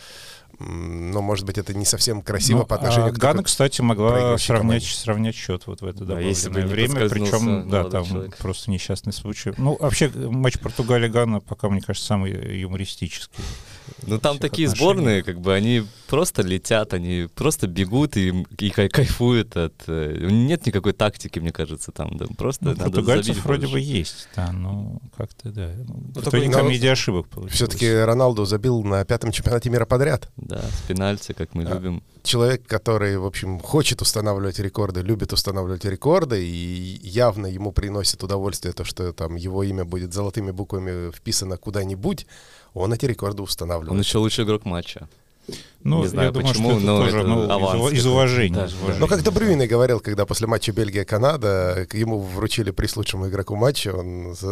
ну, 0.59 1.21
может 1.23 1.47
быть, 1.47 1.57
это 1.59 1.73
не 1.75 1.85
совсем 1.85 2.21
красиво 2.23 2.59
Ну, 2.59 2.67
по 2.67 2.77
отношению 2.77 3.11
а 3.11 3.13
к 3.13 3.19
Гана, 3.19 3.43
кстати, 3.43 3.81
могла 3.81 4.37
сравнять, 4.39 4.83
команде. 4.83 4.87
сравнять 4.87 5.35
счет 5.35 5.67
вот 5.67 5.81
в 5.83 5.87
это 5.87 6.05
Да, 6.05 6.21
если 6.21 6.49
бы 6.51 6.63
не 6.63 6.67
время. 6.67 7.09
Причем, 7.09 7.69
да, 7.71 7.85
там 7.85 8.05
человек. 8.05 8.37
просто 8.39 8.71
несчастный 8.71 9.13
случай. 9.13 9.53
Ну, 9.57 9.77
вообще, 9.79 10.09
матч 10.09 10.59
Португалия-Гана 10.59 11.41
пока, 11.41 11.69
мне 11.69 11.81
кажется, 11.81 12.07
самый 12.07 12.59
юмористический. 12.61 13.43
Ну 14.07 14.19
там 14.19 14.39
такие 14.39 14.69
отношениях. 14.69 14.97
сборные, 14.97 15.23
как 15.23 15.41
бы 15.41 15.55
они 15.55 15.83
просто 16.09 16.43
летят, 16.43 16.93
они 16.93 17.27
просто 17.35 17.67
бегут 17.67 18.17
и, 18.19 18.29
и 18.59 18.69
кай- 18.71 18.89
кайфуют 18.91 19.57
от... 19.57 19.75
э, 19.87 20.29
Нет 20.31 20.67
никакой 20.67 20.93
тактики, 20.93 21.39
мне 21.39 21.53
кажется, 21.53 21.91
там. 21.91 22.17
Да, 22.19 22.27
просто 22.37 22.67
Ну, 22.67 22.77
португальцев 22.77 23.35
забить 23.35 23.45
вроде 23.45 23.61
больше. 23.67 23.73
бы 23.73 23.81
есть, 23.81 24.29
да, 24.37 24.53
ну, 24.53 25.01
как-то, 25.17 25.51
да. 25.51 25.73
Ну, 25.87 26.13
народ- 26.15 26.55
комедия 26.55 26.93
ошибок 26.93 27.29
получилось. 27.29 27.55
Все-таки 27.55 27.91
Роналду 27.91 28.45
забил 28.45 28.83
на 28.83 29.05
пятом 29.07 29.33
чемпионате 29.33 29.71
мира 29.71 29.87
подряд. 29.87 30.29
Да, 30.49 30.63
с 30.63 30.81
пенальти, 30.89 31.33
как 31.35 31.55
мы 31.55 31.65
А. 31.65 31.75
любим. 31.75 32.03
Человек, 32.23 32.67
который, 32.67 33.17
в 33.19 33.25
общем, 33.25 33.61
хочет 33.61 34.03
устанавливать 34.03 34.59
рекорды, 34.59 35.03
любит 35.03 35.33
устанавливать 35.33 35.85
рекорды, 35.85 36.45
и 36.45 37.01
явно 37.03 37.47
ему 37.47 37.71
приносит 37.73 38.23
удовольствие 38.25 38.73
то, 38.75 38.85
что 38.85 39.13
там 39.13 39.37
его 39.37 39.63
имя 39.63 39.85
будет 39.85 40.13
золотыми 40.13 40.51
буквами 40.51 41.11
вписано 41.11 41.57
куда-нибудь, 41.57 42.27
он 42.75 42.93
эти 42.93 43.07
рекорды 43.07 43.43
Он 43.43 43.45
устанавливает. 43.45 44.05
еще 44.05 44.19
лучший 44.19 44.45
игрок 44.45 44.65
матча. 44.65 45.09
Ну, 45.85 46.03
не 46.03 46.09
знаю 46.09 46.27
я 46.29 46.33
думаю, 46.33 46.49
почему, 46.49 46.71
что 46.71 46.79
это 46.79 46.87
но 46.87 46.99
тоже 46.99 47.19
это 47.19 47.29
ну, 47.29 47.45
из, 47.45 47.51
аванс 47.51 47.75
из 47.75 47.81
какой-то. 47.81 48.11
уважения. 48.11 48.55
Да, 48.55 48.67
из 48.67 48.73
да. 48.73 48.79
уважения. 48.79 49.01
Ну, 49.01 49.07
как 49.07 49.33
Брюйне 49.33 49.67
говорил, 49.67 50.01
когда 50.01 50.27
после 50.27 50.47
матча 50.47 50.73
Бельгия-Канада 50.73 51.87
к 51.89 51.95
ему 51.95 52.21
вручили 52.21 52.73
приз 52.73 52.97
лучшему 52.97 53.29
игроку 53.29 53.55
матча, 53.55 53.95
он 53.95 54.35
с, 54.35 54.43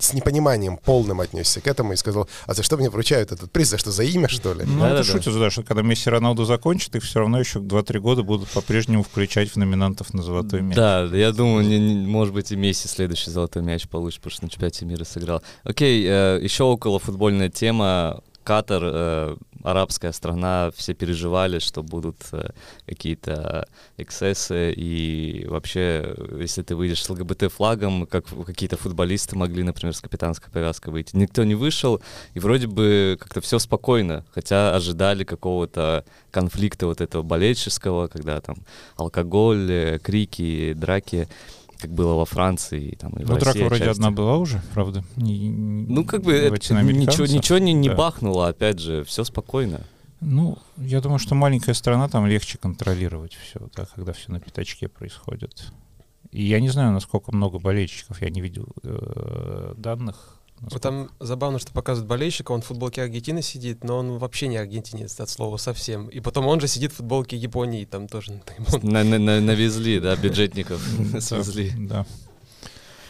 с 0.00 0.12
непониманием 0.12 0.76
полным 0.76 1.20
отнесся 1.20 1.60
к 1.60 1.66
этому 1.66 1.94
и 1.94 1.96
сказал, 1.96 2.28
а 2.46 2.54
за 2.54 2.62
что 2.62 2.76
мне 2.76 2.90
вручают 2.90 3.32
этот 3.32 3.50
приз, 3.50 3.70
за 3.70 3.78
что, 3.78 3.90
за 3.90 4.04
имя, 4.04 4.28
что 4.28 4.52
ли? 4.52 4.64
Ну, 4.64 4.80
Да-да-да. 4.80 5.00
это 5.00 5.04
шутят, 5.04 5.34
да, 5.38 5.50
что 5.50 5.62
когда 5.62 5.82
Месси 5.82 6.10
Роналду 6.10 6.44
закончат, 6.44 6.94
их 6.94 7.02
все 7.02 7.20
равно 7.20 7.40
еще 7.40 7.58
2-3 7.58 7.98
года 7.98 8.22
будут 8.22 8.48
по-прежнему 8.50 9.02
включать 9.02 9.50
в 9.50 9.56
номинантов 9.56 10.12
на 10.12 10.22
золотой 10.22 10.60
мяч. 10.60 10.76
Да, 10.76 11.04
я 11.04 11.32
думаю, 11.32 11.66
не- 11.66 11.78
не- 11.78 12.06
может 12.06 12.34
быть, 12.34 12.52
и 12.52 12.56
Месси 12.56 12.86
следующий 12.86 13.30
золотой 13.30 13.62
мяч 13.62 13.88
получит, 13.88 14.20
потому 14.20 14.32
что 14.32 14.44
на 14.44 14.50
чемпионате 14.50 14.84
мира 14.84 15.04
сыграл. 15.04 15.42
Окей, 15.64 16.04
э, 16.06 16.38
еще 16.42 16.64
около 16.64 16.98
футбольная 16.98 17.48
тема. 17.48 18.20
Катар, 18.44 18.80
э, 18.84 19.36
арабская 19.66 20.12
страна, 20.12 20.70
все 20.76 20.94
переживали, 20.94 21.58
что 21.58 21.82
будут 21.82 22.16
э, 22.32 22.50
какие-то 22.86 23.68
эксцессы, 23.96 24.72
и 24.72 25.44
вообще, 25.48 26.14
если 26.38 26.62
ты 26.62 26.76
выйдешь 26.76 27.02
с 27.02 27.10
ЛГБТ-флагом, 27.10 28.06
как 28.06 28.26
какие-то 28.46 28.76
футболисты 28.76 29.36
могли, 29.36 29.64
например, 29.64 29.94
с 29.94 30.00
капитанской 30.00 30.52
повязкой 30.52 30.90
выйти. 30.90 31.16
Никто 31.16 31.42
не 31.42 31.56
вышел, 31.56 32.00
и 32.34 32.38
вроде 32.38 32.68
бы 32.68 33.16
как-то 33.20 33.40
все 33.40 33.58
спокойно, 33.58 34.24
хотя 34.32 34.74
ожидали 34.74 35.24
какого-то 35.24 36.04
конфликта 36.30 36.86
вот 36.86 37.00
этого 37.00 37.22
болельческого, 37.22 38.06
когда 38.06 38.40
там 38.40 38.58
алкоголь, 38.96 39.70
э, 39.70 39.98
крики, 39.98 40.74
драки, 40.74 41.28
как 41.78 41.90
было 41.92 42.14
во 42.14 42.24
Франции 42.24 42.88
и 42.88 42.96
там 42.96 43.12
и 43.12 43.24
в 43.24 43.28
Ну, 43.28 43.34
России 43.36 43.60
драка 43.60 43.64
вроде 43.68 43.90
одна 43.90 44.10
была 44.10 44.36
уже, 44.36 44.60
правда? 44.74 45.04
Не- 45.16 45.50
Ну, 45.50 46.04
как 46.04 46.22
бы 46.22 46.32
это 46.32 46.54
ничего, 46.82 47.26
ничего 47.26 47.58
не, 47.58 47.72
не 47.72 47.88
Да. 47.88 47.94
бахнуло, 47.96 48.48
опять 48.48 48.78
же, 48.78 49.04
все 49.04 49.24
спокойно. 49.24 49.80
Ну, 50.20 50.58
я 50.78 51.00
думаю, 51.00 51.18
что 51.18 51.34
маленькая 51.34 51.74
страна, 51.74 52.08
там 52.08 52.26
легче 52.26 52.58
контролировать 52.58 53.34
все, 53.34 53.60
да, 53.76 53.86
когда 53.94 54.12
все 54.12 54.32
на 54.32 54.40
пятачке 54.40 54.88
происходит. 54.88 55.70
И 56.32 56.42
я 56.42 56.58
не 56.60 56.68
знаю, 56.70 56.92
насколько 56.92 57.32
много 57.34 57.58
болельщиков, 57.58 58.20
я 58.22 58.30
не 58.30 58.40
видел 58.40 58.68
э, 58.82 59.74
данных. 59.76 60.40
Вот 60.60 60.72
насколько- 60.72 60.80
там 60.80 61.10
забавно, 61.20 61.58
что 61.58 61.72
показывают 61.72 62.08
болельщика, 62.08 62.52
он 62.52 62.62
в 62.62 62.66
футболке 62.66 63.02
Аргентины 63.02 63.42
сидит, 63.42 63.84
но 63.84 63.98
он 63.98 64.18
вообще 64.18 64.48
не 64.48 64.56
аргентинец 64.56 65.20
от 65.20 65.28
слова 65.28 65.58
совсем. 65.58 66.08
И 66.08 66.20
потом 66.20 66.46
он 66.46 66.60
же 66.60 66.66
сидит 66.68 66.92
в 66.92 66.96
футболке 66.96 67.36
Японии, 67.36 67.84
там 67.84 68.08
тоже. 68.08 68.40
навезли, 69.40 70.00
да, 70.00 70.16
бюджетников 70.16 70.80
свезли. 71.20 71.72
Да. 71.76 72.06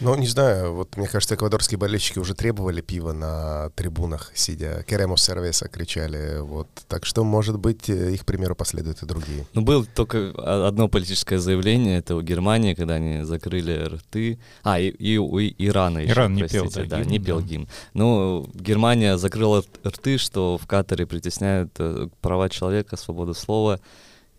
Ну, 0.00 0.14
не 0.16 0.26
знаю, 0.26 0.74
вот 0.74 0.96
мне 0.96 1.06
кажется, 1.06 1.34
эквадорские 1.34 1.78
болельщики 1.78 2.18
уже 2.18 2.34
требовали 2.34 2.80
пива 2.80 3.12
на 3.12 3.70
трибунах, 3.70 4.32
сидя. 4.34 4.84
Керемос 4.86 5.22
сервеса 5.22 5.68
кричали, 5.68 6.40
вот. 6.40 6.68
Так 6.88 7.06
что, 7.06 7.24
может 7.24 7.58
быть, 7.58 7.88
э, 7.88 8.12
их 8.12 8.24
примеру 8.26 8.54
последуют 8.54 9.02
и 9.02 9.06
другие. 9.06 9.46
Ну, 9.54 9.62
было 9.62 9.84
только 9.84 10.32
одно 10.66 10.88
политическое 10.88 11.38
заявление, 11.38 11.98
это 11.98 12.14
у 12.16 12.22
Германии, 12.22 12.74
когда 12.74 12.94
они 12.94 13.24
закрыли 13.24 13.84
рты. 13.84 14.38
А, 14.62 14.78
и, 14.78 14.88
и 14.88 15.16
у 15.16 15.38
Ирана 15.40 15.98
еще, 15.98 16.12
Иран 16.12 16.34
не 16.34 16.46
пел, 16.46 16.64
простите, 16.64 16.88
да, 16.88 16.96
да, 16.96 17.02
гимн, 17.02 17.10
не 17.10 17.18
пел 17.18 17.40
да. 17.40 17.46
гимн. 17.46 17.68
Ну, 17.94 18.50
Германия 18.54 19.16
закрыла 19.16 19.64
рты, 19.86 20.18
что 20.18 20.58
в 20.58 20.66
Катаре 20.66 21.06
притесняют 21.06 21.72
э, 21.78 22.08
права 22.20 22.48
человека, 22.48 22.96
свободу 22.96 23.34
слова, 23.34 23.80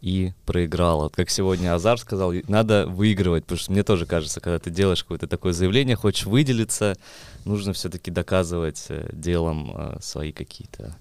и 0.08 0.32
проиграла. 0.46 1.04
Вот 1.04 1.16
как 1.18 1.30
сегодня 1.30 1.76
Азар 1.76 2.00
сказал, 2.00 2.32
надо 2.48 2.88
выигрывать, 2.88 3.44
потому 3.44 3.60
что 3.60 3.72
мне 3.74 3.84
тоже 3.84 4.06
кажется, 4.06 4.40
когда 4.40 4.58
ты 4.58 4.70
делаешь 4.70 5.04
какое-то 5.04 5.28
такое 5.28 5.52
заявление, 5.52 5.98
хочешь 5.98 6.26
выделиться, 6.26 6.96
нужно 7.44 7.74
все-таки 7.74 8.10
доказывать 8.10 8.86
э, 8.88 9.10
делом 9.12 9.74
э, 9.76 9.98
свои 10.02 10.32
какие-то 10.32 10.96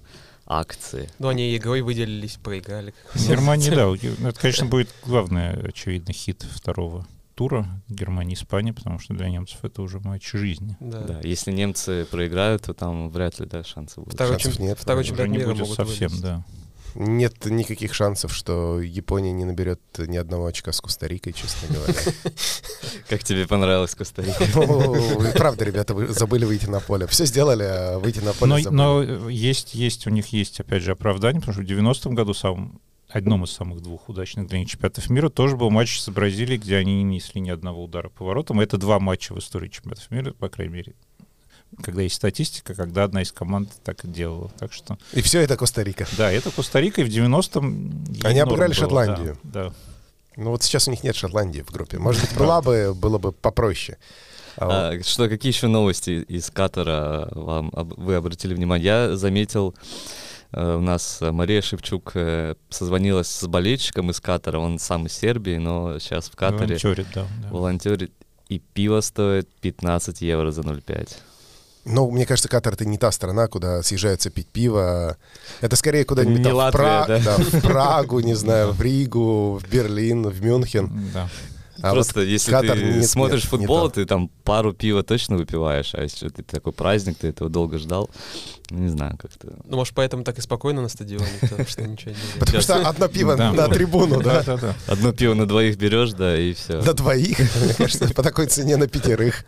акции. 0.44 1.08
Ну, 1.20 1.28
они 1.28 1.56
игрой 1.56 1.82
выделились, 1.82 2.36
проиграли. 2.42 2.94
В 3.14 3.28
Германии, 3.28 3.70
да, 3.70 3.88
у 3.88 3.94
Ге- 3.94 4.14
это, 4.24 4.40
конечно, 4.40 4.66
будет 4.66 4.92
главный, 5.04 5.52
очевидно, 5.68 6.12
хит 6.12 6.44
второго 6.50 7.06
тура 7.36 7.66
Германия-Испания, 7.88 8.72
потому 8.72 8.98
что 8.98 9.14
для 9.14 9.28
немцев 9.28 9.58
это 9.62 9.82
уже 9.82 10.00
матч 10.00 10.32
жизни. 10.32 10.76
Да. 10.80 11.00
Да, 11.02 11.20
если 11.22 11.52
немцы 11.52 12.06
проиграют, 12.10 12.62
то 12.62 12.74
там 12.74 13.08
вряд 13.10 13.38
ли 13.38 13.46
да, 13.46 13.62
шансы 13.62 14.00
будут. 14.00 14.14
Второй, 14.14 14.32
Шансов 14.40 14.56
чем- 14.56 14.66
нет, 14.66 14.78
второй 14.80 15.04
чемпионат 15.04 15.30
не 15.32 15.38
мира 15.38 15.48
будет 15.50 15.60
могут 15.60 15.76
совсем, 15.76 16.08
вылезть. 16.08 16.22
да. 16.22 16.44
Нет 16.98 17.44
никаких 17.44 17.92
шансов, 17.94 18.34
что 18.34 18.80
Япония 18.80 19.32
не 19.32 19.44
наберет 19.44 19.80
ни 19.98 20.16
одного 20.16 20.46
очка 20.46 20.72
с 20.72 20.80
Коста-Рикой, 20.80 21.34
честно 21.34 21.68
говоря. 21.74 21.94
Как 23.08 23.22
тебе 23.22 23.46
понравилась 23.46 23.94
Коста-Рика? 23.94 24.46
Ну, 24.54 25.20
правда, 25.34 25.64
ребята, 25.64 25.94
вы 25.94 26.08
забыли 26.08 26.44
выйти 26.46 26.66
на 26.66 26.80
поле. 26.80 27.06
Все 27.06 27.26
сделали, 27.26 27.64
а 27.64 27.98
выйти 27.98 28.20
на 28.20 28.32
поле 28.32 28.50
Но, 28.50 28.58
забыли. 28.58 28.76
но 28.76 29.28
есть, 29.28 29.74
есть, 29.74 30.06
у 30.06 30.10
них 30.10 30.28
есть, 30.28 30.60
опять 30.60 30.82
же, 30.82 30.92
оправдание, 30.92 31.40
потому 31.40 31.52
что 31.52 31.62
в 31.62 31.78
90-м 31.78 32.14
году 32.14 32.32
самым 32.32 32.80
одном 33.08 33.44
из 33.44 33.50
самых 33.50 33.82
двух 33.82 34.08
удачных 34.08 34.46
для 34.48 34.58
них 34.58 34.68
чемпионатов 34.68 35.08
мира 35.10 35.28
тоже 35.28 35.56
был 35.56 35.70
матч 35.70 36.00
с 36.00 36.08
Бразилией, 36.08 36.58
где 36.58 36.76
они 36.76 36.96
не 36.96 37.16
несли 37.16 37.40
ни 37.40 37.50
одного 37.50 37.84
удара 37.84 38.08
по 38.08 38.24
воротам. 38.24 38.60
Это 38.60 38.78
два 38.78 38.98
матча 38.98 39.34
в 39.34 39.38
истории 39.38 39.68
чемпионатов 39.68 40.10
мира, 40.10 40.32
по 40.32 40.48
крайней 40.48 40.74
мере, 40.74 40.94
когда 41.82 42.02
есть 42.02 42.16
статистика, 42.16 42.74
когда 42.74 43.04
одна 43.04 43.22
из 43.22 43.32
команд 43.32 43.70
так 43.84 44.04
и 44.04 44.08
делала. 44.08 44.50
Так 44.58 44.72
что, 44.72 44.98
И 45.12 45.20
все 45.22 45.40
это 45.40 45.56
Коста-Рика. 45.56 46.06
да, 46.16 46.30
это 46.32 46.50
Коста-Рика, 46.50 47.02
и 47.02 47.04
в 47.04 47.08
90-м... 47.08 48.04
ей 48.08 48.22
Они 48.24 48.40
обыграли 48.40 48.70
было, 48.72 48.74
Шотландию. 48.74 49.38
Да, 49.42 49.64
да. 49.68 49.72
Ну 50.36 50.50
вот 50.50 50.62
сейчас 50.62 50.86
у 50.88 50.90
них 50.90 51.02
нет 51.02 51.16
Шотландии 51.16 51.62
в 51.62 51.70
группе. 51.70 51.98
Может 51.98 52.22
быть, 52.22 52.36
была 52.36 52.60
бы, 52.60 52.94
было 52.94 53.18
бы 53.18 53.32
попроще. 53.32 53.96
А 54.56 54.64
вот 54.66 55.00
А, 55.00 55.02
что, 55.02 55.28
какие 55.28 55.52
еще 55.52 55.66
новости 55.66 56.22
из 56.28 56.50
Катара 56.50 57.28
вам 57.32 57.70
об- 57.74 57.98
вы 57.98 58.14
обратили 58.14 58.54
внимание? 58.54 58.84
Я 58.86 59.16
заметил, 59.16 59.74
э, 60.52 60.76
у 60.76 60.80
нас 60.80 61.18
Мария 61.20 61.60
Шевчук 61.60 62.12
э, 62.14 62.54
созвонилась 62.70 63.28
с 63.28 63.46
болельщиком 63.46 64.10
из 64.10 64.20
Катара, 64.20 64.58
он 64.58 64.78
сам 64.78 65.06
из 65.06 65.12
Сербии, 65.12 65.56
но 65.58 65.98
сейчас 65.98 66.28
в 66.28 66.36
Катаре 66.36 66.76
Волонтерит, 66.78 67.06
да, 67.14 67.26
да. 67.42 67.48
волонтерит, 67.50 68.12
и 68.48 68.58
пиво 68.58 69.00
стоит 69.00 69.48
15 69.60 70.20
евро 70.22 70.50
за 70.50 70.62
0,5. 70.62 71.08
Ну, 71.86 72.10
мне 72.10 72.26
кажется, 72.26 72.48
Катар 72.48 72.72
это 72.72 72.84
не 72.84 72.98
та 72.98 73.12
страна, 73.12 73.46
куда 73.46 73.82
съезжаются 73.82 74.28
пить 74.28 74.48
пиво. 74.48 75.16
Это 75.60 75.76
скорее 75.76 76.04
куда-нибудь 76.04 76.42
там 76.42 76.52
в, 76.52 76.56
Латвия, 76.56 76.78
Пра- 76.78 77.06
да? 77.06 77.18
да, 77.20 77.36
в 77.36 77.62
Прагу, 77.62 78.18
не 78.20 78.34
знаю, 78.34 78.72
в 78.72 78.82
Ригу, 78.82 79.58
в 79.58 79.70
Берлин, 79.70 80.28
в 80.28 80.44
Мюнхен. 80.44 80.90
Да. 81.14 81.28
А 81.90 81.92
Просто 81.92 82.20
вот 82.20 82.26
если 82.26 82.50
Катар 82.50 82.76
ты 82.76 82.84
нет, 82.84 83.06
смотришь 83.06 83.44
нет, 83.44 83.52
не 83.52 83.58
футбол, 83.58 83.88
то. 83.88 83.94
ты 83.96 84.06
там 84.06 84.28
пару 84.44 84.72
пива 84.72 85.02
точно 85.02 85.36
выпиваешь, 85.36 85.94
а 85.94 86.02
если 86.02 86.28
ты 86.28 86.42
такой 86.42 86.72
праздник, 86.72 87.18
ты 87.18 87.28
этого 87.28 87.50
долго 87.50 87.78
ждал, 87.78 88.10
ну, 88.70 88.78
не 88.80 88.88
знаю, 88.88 89.16
как-то... 89.16 89.52
Ну, 89.64 89.76
может, 89.76 89.94
поэтому 89.94 90.24
так 90.24 90.38
и 90.38 90.40
спокойно 90.40 90.82
на 90.82 90.88
стадионе, 90.88 91.28
потому 91.40 91.66
что 91.66 91.82
ничего 91.82 92.10
не 92.10 92.40
Потому 92.40 92.60
что 92.60 92.88
одно 92.88 93.08
пиво 93.08 93.36
на 93.36 93.68
трибуну, 93.68 94.20
да? 94.20 94.42
Да, 94.42 94.56
да, 94.56 94.56
да. 94.56 94.92
Одно 94.92 95.12
пиво 95.12 95.34
на 95.34 95.46
двоих 95.46 95.76
берешь, 95.76 96.12
да, 96.12 96.36
и 96.38 96.52
все. 96.52 96.82
На 96.82 96.92
двоих, 96.92 97.38
по 98.14 98.22
такой 98.22 98.46
цене 98.46 98.76
на 98.76 98.88
пятерых. 98.88 99.44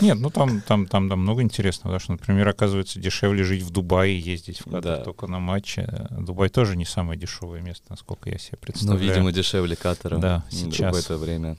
Нет, 0.00 0.18
ну 0.18 0.30
там, 0.30 0.60
там, 0.60 0.86
там, 0.86 1.08
там 1.08 1.20
много 1.20 1.42
интересного, 1.42 1.94
потому 1.94 2.00
что, 2.00 2.12
например, 2.12 2.48
оказывается, 2.48 3.00
дешевле 3.00 3.42
жить 3.44 3.62
в 3.62 3.70
Дубае, 3.70 4.18
ездить 4.18 4.60
в 4.60 4.70
Катар 4.70 5.02
только 5.02 5.26
на 5.26 5.40
матче. 5.40 6.08
Дубай 6.10 6.48
тоже 6.48 6.76
не 6.76 6.84
самое 6.84 7.18
дешевое 7.18 7.60
место, 7.60 7.84
насколько 7.88 8.30
я 8.30 8.38
себе 8.38 8.58
Ну, 8.60 8.66
представляю. 8.66 9.08
видимо, 9.08 9.32
дешевле 9.32 9.76
Катара. 9.76 10.18
Да, 10.18 10.44
сейчас. 10.50 10.94
Какое-то 10.94 11.16
время. 11.18 11.56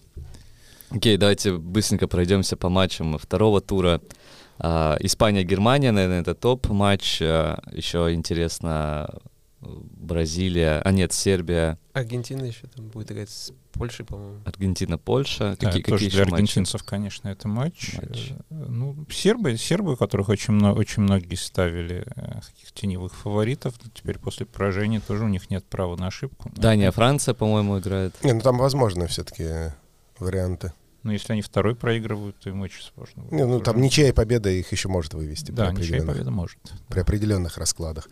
Окей, 0.94 1.18
давайте 1.18 1.54
быстренько 1.58 2.08
пройдемся 2.08 2.56
по 2.56 2.70
матчам 2.70 3.18
второго 3.18 3.62
тура. 3.62 4.02
А, 4.60 4.96
Испания-Германия, 5.00 5.92
наверное, 5.92 6.22
это 6.22 6.36
топ-матч. 6.36 7.20
А, 7.22 7.60
Еще 7.72 8.14
интересно, 8.14 9.10
Бразилия, 9.62 10.82
а 10.84 10.92
нет, 10.92 11.14
Сербия, 11.14 11.80
Аргентина 11.94 12.44
еще 12.44 12.68
там 12.68 12.88
будет 12.90 13.12
играть 13.12 13.30
с 13.30 13.54
Польшей, 13.72 14.06
по-моему. 14.06 14.40
Аргентина, 14.46 14.98
Польша. 14.98 15.56
Да, 15.60 15.68
какие, 15.68 15.84
тоже 15.84 16.06
какие 16.06 16.10
для 16.10 16.22
еще 16.24 16.32
матчи? 16.32 16.42
аргентинцев, 16.42 16.84
конечно, 16.84 17.30
это 17.30 17.48
матч. 17.48 17.94
Матч. 17.96 18.32
Э, 18.32 18.36
Ну, 18.50 18.96
сербы, 19.10 19.58
сербы, 19.58 19.96
которых 19.98 20.30
очень, 20.30 20.54
мно- 20.54 20.74
очень 20.74 21.04
многие 21.04 21.36
ставили 21.36 22.06
э, 22.16 22.42
таких 22.46 22.72
теневых 22.74 23.16
фаворитов, 23.16 23.76
теперь 23.94 24.20
после 24.20 24.46
поражения 24.46 25.00
тоже 25.00 25.24
у 25.24 25.30
них 25.30 25.50
нет 25.50 25.64
права 25.66 25.96
на 25.96 26.08
ошибку. 26.08 26.52
Дания, 26.56 26.92
Франция, 26.92 27.34
по-моему, 27.34 27.80
играет. 27.80 28.14
Не, 28.24 28.34
ну 28.34 28.42
там 28.42 28.58
возможны 28.58 29.08
все-таки 29.08 29.46
варианты. 30.20 30.74
Но 31.04 31.12
если 31.12 31.34
они 31.34 31.42
второй 31.42 31.76
проигрывают, 31.76 32.38
то 32.40 32.50
им 32.50 32.62
очень 32.62 32.82
сложно. 32.82 33.24
Не, 33.32 33.46
ну 33.46 33.60
там 33.60 33.82
ничья 33.82 34.08
и 34.08 34.14
победа 34.14 34.50
их 34.50 34.72
еще 34.72 34.88
может 34.88 35.14
вывести 35.14 35.52
Да, 35.52 35.70
при, 35.70 35.82
ничья 35.82 35.98
и 35.98 36.00
определенных, 36.00 36.16
победа 36.16 36.32
может. 36.32 36.58
при 36.88 37.00
определенных 37.00 37.58
раскладах. 37.58 38.08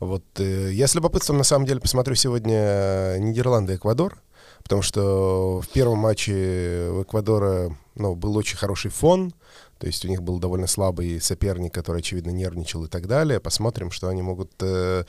Вот 0.00 0.24
э, 0.38 0.70
я 0.72 0.86
с 0.86 0.94
любопытством 0.94 1.38
на 1.38 1.44
самом 1.44 1.66
деле 1.66 1.80
посмотрю 1.80 2.14
сегодня 2.14 2.56
э, 2.56 3.18
Нидерланды 3.18 3.72
и 3.72 3.76
Эквадор, 3.76 4.22
потому 4.62 4.82
что 4.82 5.60
в 5.60 5.68
первом 5.68 5.98
матче 5.98 6.88
у 6.92 7.02
Эквадора 7.02 7.76
ну, 7.96 8.14
был 8.14 8.36
очень 8.36 8.56
хороший 8.56 8.92
фон, 8.92 9.34
то 9.78 9.88
есть 9.88 10.04
у 10.04 10.08
них 10.08 10.22
был 10.22 10.38
довольно 10.38 10.68
слабый 10.68 11.20
соперник, 11.20 11.74
который, 11.74 11.98
очевидно, 11.98 12.30
нервничал 12.30 12.84
и 12.84 12.88
так 12.88 13.08
далее. 13.08 13.40
Посмотрим, 13.40 13.90
что 13.90 14.08
они 14.08 14.22
могут 14.22 14.52
э, 14.60 15.04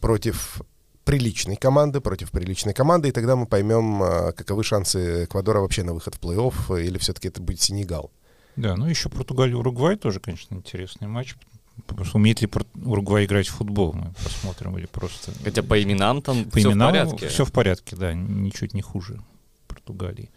против 0.00 0.60
приличной 1.04 1.56
команды, 1.56 2.00
против 2.00 2.30
приличной 2.30 2.74
команды, 2.74 3.08
и 3.08 3.12
тогда 3.12 3.36
мы 3.36 3.46
поймем, 3.46 4.02
э, 4.02 4.32
каковы 4.32 4.64
шансы 4.64 5.24
Эквадора 5.24 5.60
вообще 5.60 5.82
на 5.82 5.92
выход 5.92 6.14
в 6.14 6.20
плей-офф, 6.20 6.82
или 6.82 6.98
все-таки 6.98 7.28
это 7.28 7.42
будет 7.42 7.60
Сенегал. 7.60 8.10
Да, 8.56 8.76
ну 8.76 8.86
еще 8.86 9.08
Португалия, 9.08 9.56
Уругвай 9.56 9.96
тоже, 9.96 10.20
конечно, 10.20 10.54
интересный 10.54 11.08
матч. 11.08 11.36
Потому 11.86 12.04
что 12.04 12.18
умеет 12.18 12.40
ли 12.40 12.48
Уругвай 12.84 13.24
играть 13.24 13.48
в 13.48 13.54
футбол, 13.54 13.92
мы 13.92 14.14
посмотрим, 14.22 14.78
или 14.78 14.86
просто... 14.86 15.32
Хотя 15.42 15.62
по 15.62 15.82
именам 15.82 16.22
там 16.22 16.44
По 16.44 16.58
все 16.58 16.68
в 16.68 16.72
именам 16.72 16.90
порядке. 16.92 17.28
все 17.28 17.44
в 17.44 17.52
порядке, 17.52 17.96
да, 17.96 18.14
ничуть 18.14 18.74
не 18.74 18.82
хуже 18.82 19.20
Португалии. 19.66 20.30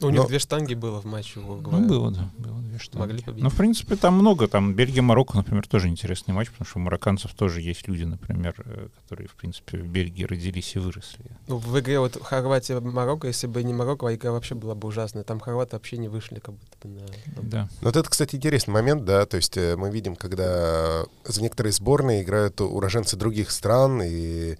Ну, 0.00 0.08
у 0.08 0.10
них 0.10 0.22
Но- 0.22 0.28
две 0.28 0.38
штанги 0.38 0.74
было 0.74 1.00
в 1.00 1.04
матче. 1.04 1.40
Ну, 1.40 1.56
было, 1.86 2.10
да, 2.10 2.30
было 2.38 2.58
две 2.60 2.78
штуки. 2.78 2.98
Могли 2.98 3.22
победить. 3.22 3.44
Ну, 3.44 3.50
в 3.50 3.56
принципе, 3.56 3.96
там 3.96 4.14
много. 4.14 4.48
Там 4.48 4.74
Бельгия-Марокко, 4.74 5.36
например, 5.36 5.66
тоже 5.66 5.88
интересный 5.88 6.34
матч, 6.34 6.50
потому 6.50 6.66
что 6.66 6.78
у 6.78 6.82
марокканцев 6.82 7.32
тоже 7.34 7.60
есть 7.60 7.86
люди, 7.88 8.04
например, 8.04 8.54
э, 8.58 8.88
которые, 9.02 9.28
в 9.28 9.34
принципе, 9.34 9.78
в 9.78 9.86
Бельгии 9.86 10.24
родились 10.24 10.74
и 10.74 10.78
выросли. 10.78 11.24
Ну, 11.46 11.58
в 11.58 11.78
игре 11.78 12.00
вот 12.00 12.20
Хорватия-Марокко, 12.20 13.28
если 13.28 13.46
бы 13.46 13.62
не 13.62 13.72
Марокко, 13.72 14.12
игра 14.14 14.32
вообще 14.32 14.54
была 14.54 14.74
бы 14.74 14.88
ужасная. 14.88 15.22
Там 15.22 15.40
хорваты 15.40 15.76
вообще 15.76 15.96
не 15.96 16.08
вышли 16.08 16.40
как 16.40 16.54
будто 16.54 16.76
бы 16.82 16.88
на... 16.88 17.42
Да. 17.42 17.68
Ну, 17.80 17.88
Вот 17.88 17.96
это, 17.96 18.08
кстати, 18.08 18.36
интересный 18.36 18.72
момент, 18.72 19.04
да, 19.04 19.26
то 19.26 19.36
есть 19.36 19.56
э, 19.56 19.76
мы 19.76 19.90
видим, 19.90 20.16
когда 20.16 21.04
за 21.24 21.42
некоторые 21.42 21.72
сборные 21.72 22.22
играют 22.22 22.60
уроженцы 22.60 23.16
других 23.16 23.50
стран, 23.50 24.02
и 24.02 24.52
а, 24.52 24.56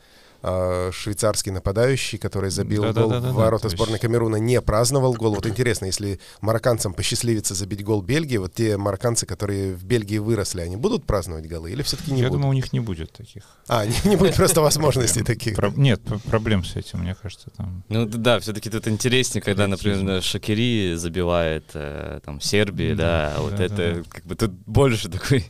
швейцарский 0.92 1.52
нападающий, 1.52 2.18
который 2.18 2.50
забил 2.50 2.92
гол 2.92 3.10
в 3.10 3.32
ворота 3.32 3.68
сборной 3.68 3.98
Камеруна, 3.98 4.36
не 4.36 4.60
праздновал 4.60 5.14
гол. 5.14 5.34
Вот 5.34 5.46
интересно, 5.46 5.86
если 5.86 6.20
марокканцам 6.40 6.94
посчастливится 6.94 7.54
забить 7.54 7.82
гол 7.82 8.02
Бельгии, 8.02 8.36
вот 8.36 8.54
те 8.54 8.76
марокканцы, 8.76 9.26
которые 9.26 9.74
в 9.74 9.84
Бельгии 9.84 10.18
выросли, 10.18 10.60
они 10.60 10.76
будут 10.76 11.04
праздновать 11.04 11.46
голы 11.46 11.72
или 11.72 11.82
все-таки 11.82 12.12
не 12.12 12.20
Я 12.20 12.28
будут? 12.28 12.40
думаю, 12.40 12.50
у 12.50 12.54
них 12.54 12.72
не 12.72 12.80
будет 12.80 13.12
таких. 13.12 13.42
А, 13.68 13.86
не, 13.86 13.94
не 14.04 14.16
будет 14.16 14.34
просто 14.34 14.60
возможностей 14.60 15.22
таких. 15.22 15.58
Нет, 15.76 16.02
проблем 16.26 16.64
с 16.64 16.76
этим, 16.76 17.00
мне 17.00 17.14
кажется, 17.14 17.50
там. 17.56 17.82
Ну 17.88 18.06
да, 18.06 18.38
все-таки 18.40 18.70
тут 18.70 18.86
интереснее, 18.88 19.42
когда, 19.42 19.66
например, 19.66 20.22
Шакири 20.22 20.94
забивает 20.94 21.64
э, 21.74 22.20
там 22.24 22.40
Сербии, 22.40 22.94
да, 22.94 23.34
а 23.36 23.40
вот 23.40 23.58
это 23.60 24.04
как 24.08 24.24
бы 24.24 24.34
тут 24.34 24.50
больше 24.66 25.08
такой 25.08 25.44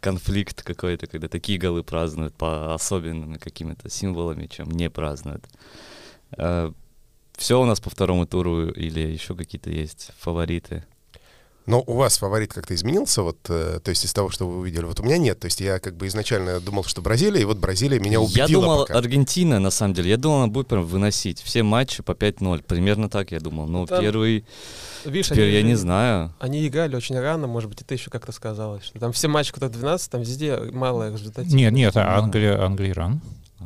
конфликт 0.00 0.62
какой-то, 0.62 1.06
когда 1.06 1.28
такие 1.28 1.58
голы 1.58 1.82
празднуют 1.82 2.34
по 2.34 2.74
особенными 2.74 3.38
какими-то 3.38 3.90
символами, 3.90 4.46
чем 4.46 4.70
не 4.70 4.90
празднуют. 4.90 5.46
все 7.36 7.60
у 7.60 7.64
нас 7.64 7.80
по 7.80 7.90
второму 7.90 8.26
туру 8.26 8.68
или 8.68 9.00
еще 9.00 9.34
какие-то 9.34 9.70
есть 9.70 10.10
фавориты? 10.18 10.84
Но 11.68 11.84
у 11.86 11.96
вас 11.96 12.16
фаворит 12.16 12.54
как-то 12.54 12.74
изменился, 12.74 13.22
вот, 13.22 13.38
э, 13.50 13.80
то 13.84 13.90
есть 13.90 14.02
из 14.02 14.14
того, 14.14 14.30
что 14.30 14.48
вы 14.48 14.58
увидели? 14.58 14.84
Вот 14.84 15.00
у 15.00 15.02
меня 15.02 15.18
нет, 15.18 15.38
то 15.38 15.44
есть 15.44 15.60
я 15.60 15.78
как 15.78 15.96
бы 15.96 16.06
изначально 16.06 16.60
думал, 16.60 16.82
что 16.84 17.02
Бразилия, 17.02 17.42
и 17.42 17.44
вот 17.44 17.58
Бразилия 17.58 18.00
меня 18.00 18.20
убедила 18.22 18.46
Я 18.46 18.54
думал, 18.54 18.78
пока. 18.86 18.96
Аргентина, 18.96 19.58
на 19.58 19.70
самом 19.70 19.92
деле, 19.92 20.08
я 20.08 20.16
думал, 20.16 20.38
она 20.38 20.46
будет 20.46 20.68
прям 20.68 20.82
выносить 20.84 21.42
все 21.42 21.62
матчи 21.62 22.02
по 22.02 22.12
5-0. 22.12 22.62
Примерно 22.62 23.10
так 23.10 23.32
я 23.32 23.40
думал. 23.40 23.68
Но 23.68 23.84
Там 23.84 24.00
первый, 24.00 24.46
Видишь, 25.04 25.28
теперь 25.28 25.48
они 25.48 25.56
я 25.56 25.62
не 25.62 25.74
знаю. 25.74 26.32
Они 26.38 26.66
играли 26.66 26.96
очень 26.96 27.18
рано, 27.20 27.46
может 27.46 27.68
быть, 27.68 27.82
это 27.82 27.92
еще 27.92 28.08
как-то 28.08 28.32
сказалось. 28.32 28.84
Что 28.84 28.98
там 28.98 29.12
все 29.12 29.28
матчи, 29.28 29.52
кто 29.52 29.68
12, 29.68 30.10
там 30.10 30.22
везде 30.22 30.56
малая 30.72 31.12
результативность. 31.12 31.54
Нет, 31.54 31.72
нет, 31.74 31.96
а 31.96 32.04
Ну. 32.04 32.24
Англия, 32.24 32.64
Англия, 32.64 32.92
Иран. 32.92 33.20
То 33.58 33.64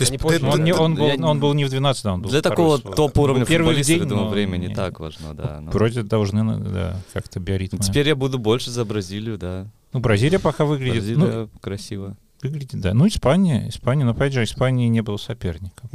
есть 0.00 0.10
Они 0.10 0.18
ты- 0.18 0.22
позже- 0.24 0.40
Ну, 0.42 0.50
ты- 0.50 0.54
он, 0.58 0.64
не, 0.64 0.72
ты- 0.72 0.78
он, 0.80 0.94
был, 0.94 1.06
я- 1.08 1.26
он 1.26 1.40
был 1.40 1.54
не 1.54 1.64
в 1.64 1.70
12, 1.70 2.04
да, 2.04 2.14
он 2.14 2.22
был 2.22 2.30
Для 2.30 2.40
такого 2.40 2.78
топ-уровня 2.78 3.44
футболиста, 3.44 3.92
я 3.92 3.98
день, 3.98 4.08
думаю, 4.08 4.24
но 4.26 4.30
время 4.30 4.56
не 4.56 4.68
не- 4.68 4.74
так 4.74 4.98
важно, 5.00 5.34
да. 5.34 5.60
но- 5.60 5.70
Вроде 5.70 6.02
должны, 6.02 6.42
на- 6.42 6.58
да, 6.58 6.96
как-то 7.12 7.38
биоритмы. 7.40 7.80
Теперь 7.80 8.08
я 8.08 8.16
буду 8.16 8.38
больше 8.38 8.70
за 8.70 8.84
Бразилию, 8.84 9.36
да. 9.38 9.66
Ну, 9.92 10.00
Бразилия 10.00 10.38
пока 10.38 10.64
выглядит, 10.64 11.04
ну, 11.16 11.26
Бразилия 11.26 11.48
красиво. 11.60 12.16
Выглядит, 12.46 12.80
да. 12.80 12.94
Ну, 12.94 13.06
Испания, 13.06 13.68
Испания, 13.68 14.04
но 14.04 14.12
опять 14.12 14.32
же, 14.32 14.42
Испании 14.44 14.88
не 14.88 15.02
было 15.02 15.16
соперника. 15.16 15.88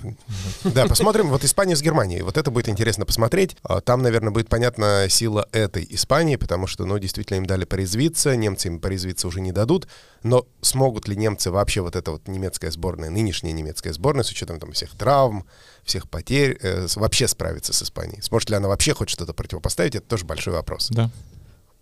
Да, 0.63 0.85
посмотрим. 0.87 1.29
Вот 1.29 1.43
Испания 1.43 1.75
с 1.75 1.81
Германией. 1.81 2.21
Вот 2.21 2.37
это 2.37 2.51
будет 2.51 2.69
интересно 2.69 3.05
посмотреть. 3.05 3.55
А, 3.63 3.81
Там, 3.81 4.01
наверное, 4.01 4.31
будет 4.31 4.49
понятна 4.49 5.07
сила 5.09 5.47
этой 5.51 5.85
Испании, 5.89 6.35
потому 6.35 6.67
что, 6.67 6.85
ну, 6.85 6.97
действительно, 6.99 7.37
им 7.37 7.45
дали 7.45 7.65
порезвиться. 7.65 8.35
Немцы 8.35 8.67
им 8.67 8.79
порезвиться 8.79 9.27
уже 9.27 9.41
не 9.41 9.51
дадут. 9.51 9.87
Но 10.23 10.45
смогут 10.61 11.07
ли 11.07 11.15
немцы 11.15 11.51
вообще 11.51 11.81
вот 11.81 11.95
эта 11.95 12.11
вот 12.11 12.27
немецкая 12.27 12.71
сборная, 12.71 13.09
нынешняя 13.09 13.53
немецкая 13.53 13.93
сборная, 13.93 14.23
с 14.23 14.29
учетом 14.29 14.59
там 14.59 14.71
всех 14.71 14.91
травм, 14.91 15.45
всех 15.83 16.09
потерь, 16.09 16.57
э, 16.61 16.87
вообще 16.95 17.27
справиться 17.27 17.73
с 17.73 17.81
Испанией? 17.81 18.21
Сможет 18.21 18.49
ли 18.49 18.55
она 18.55 18.67
вообще 18.67 18.93
хоть 18.93 19.09
что-то 19.09 19.33
противопоставить? 19.33 19.95
Это 19.95 20.07
тоже 20.07 20.25
большой 20.25 20.53
вопрос. 20.53 20.89
Да. 20.91 21.09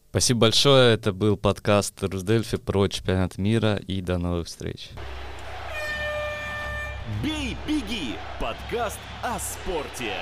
Спасибо 0.10 0.42
большое. 0.42 0.96
Это 0.96 1.14
был 1.14 1.38
подкаст 1.38 2.02
Русдельфи 2.04 2.58
про 2.58 2.88
чемпионат 2.88 3.38
мира. 3.38 3.76
И 3.76 4.02
до 4.02 4.18
новых 4.18 4.48
встреч. 4.48 4.90
«Бей, 7.24 7.56
беги»— 7.68 8.16
подкаст 8.40 9.00
о 9.22 9.40
спорте. 9.40 10.14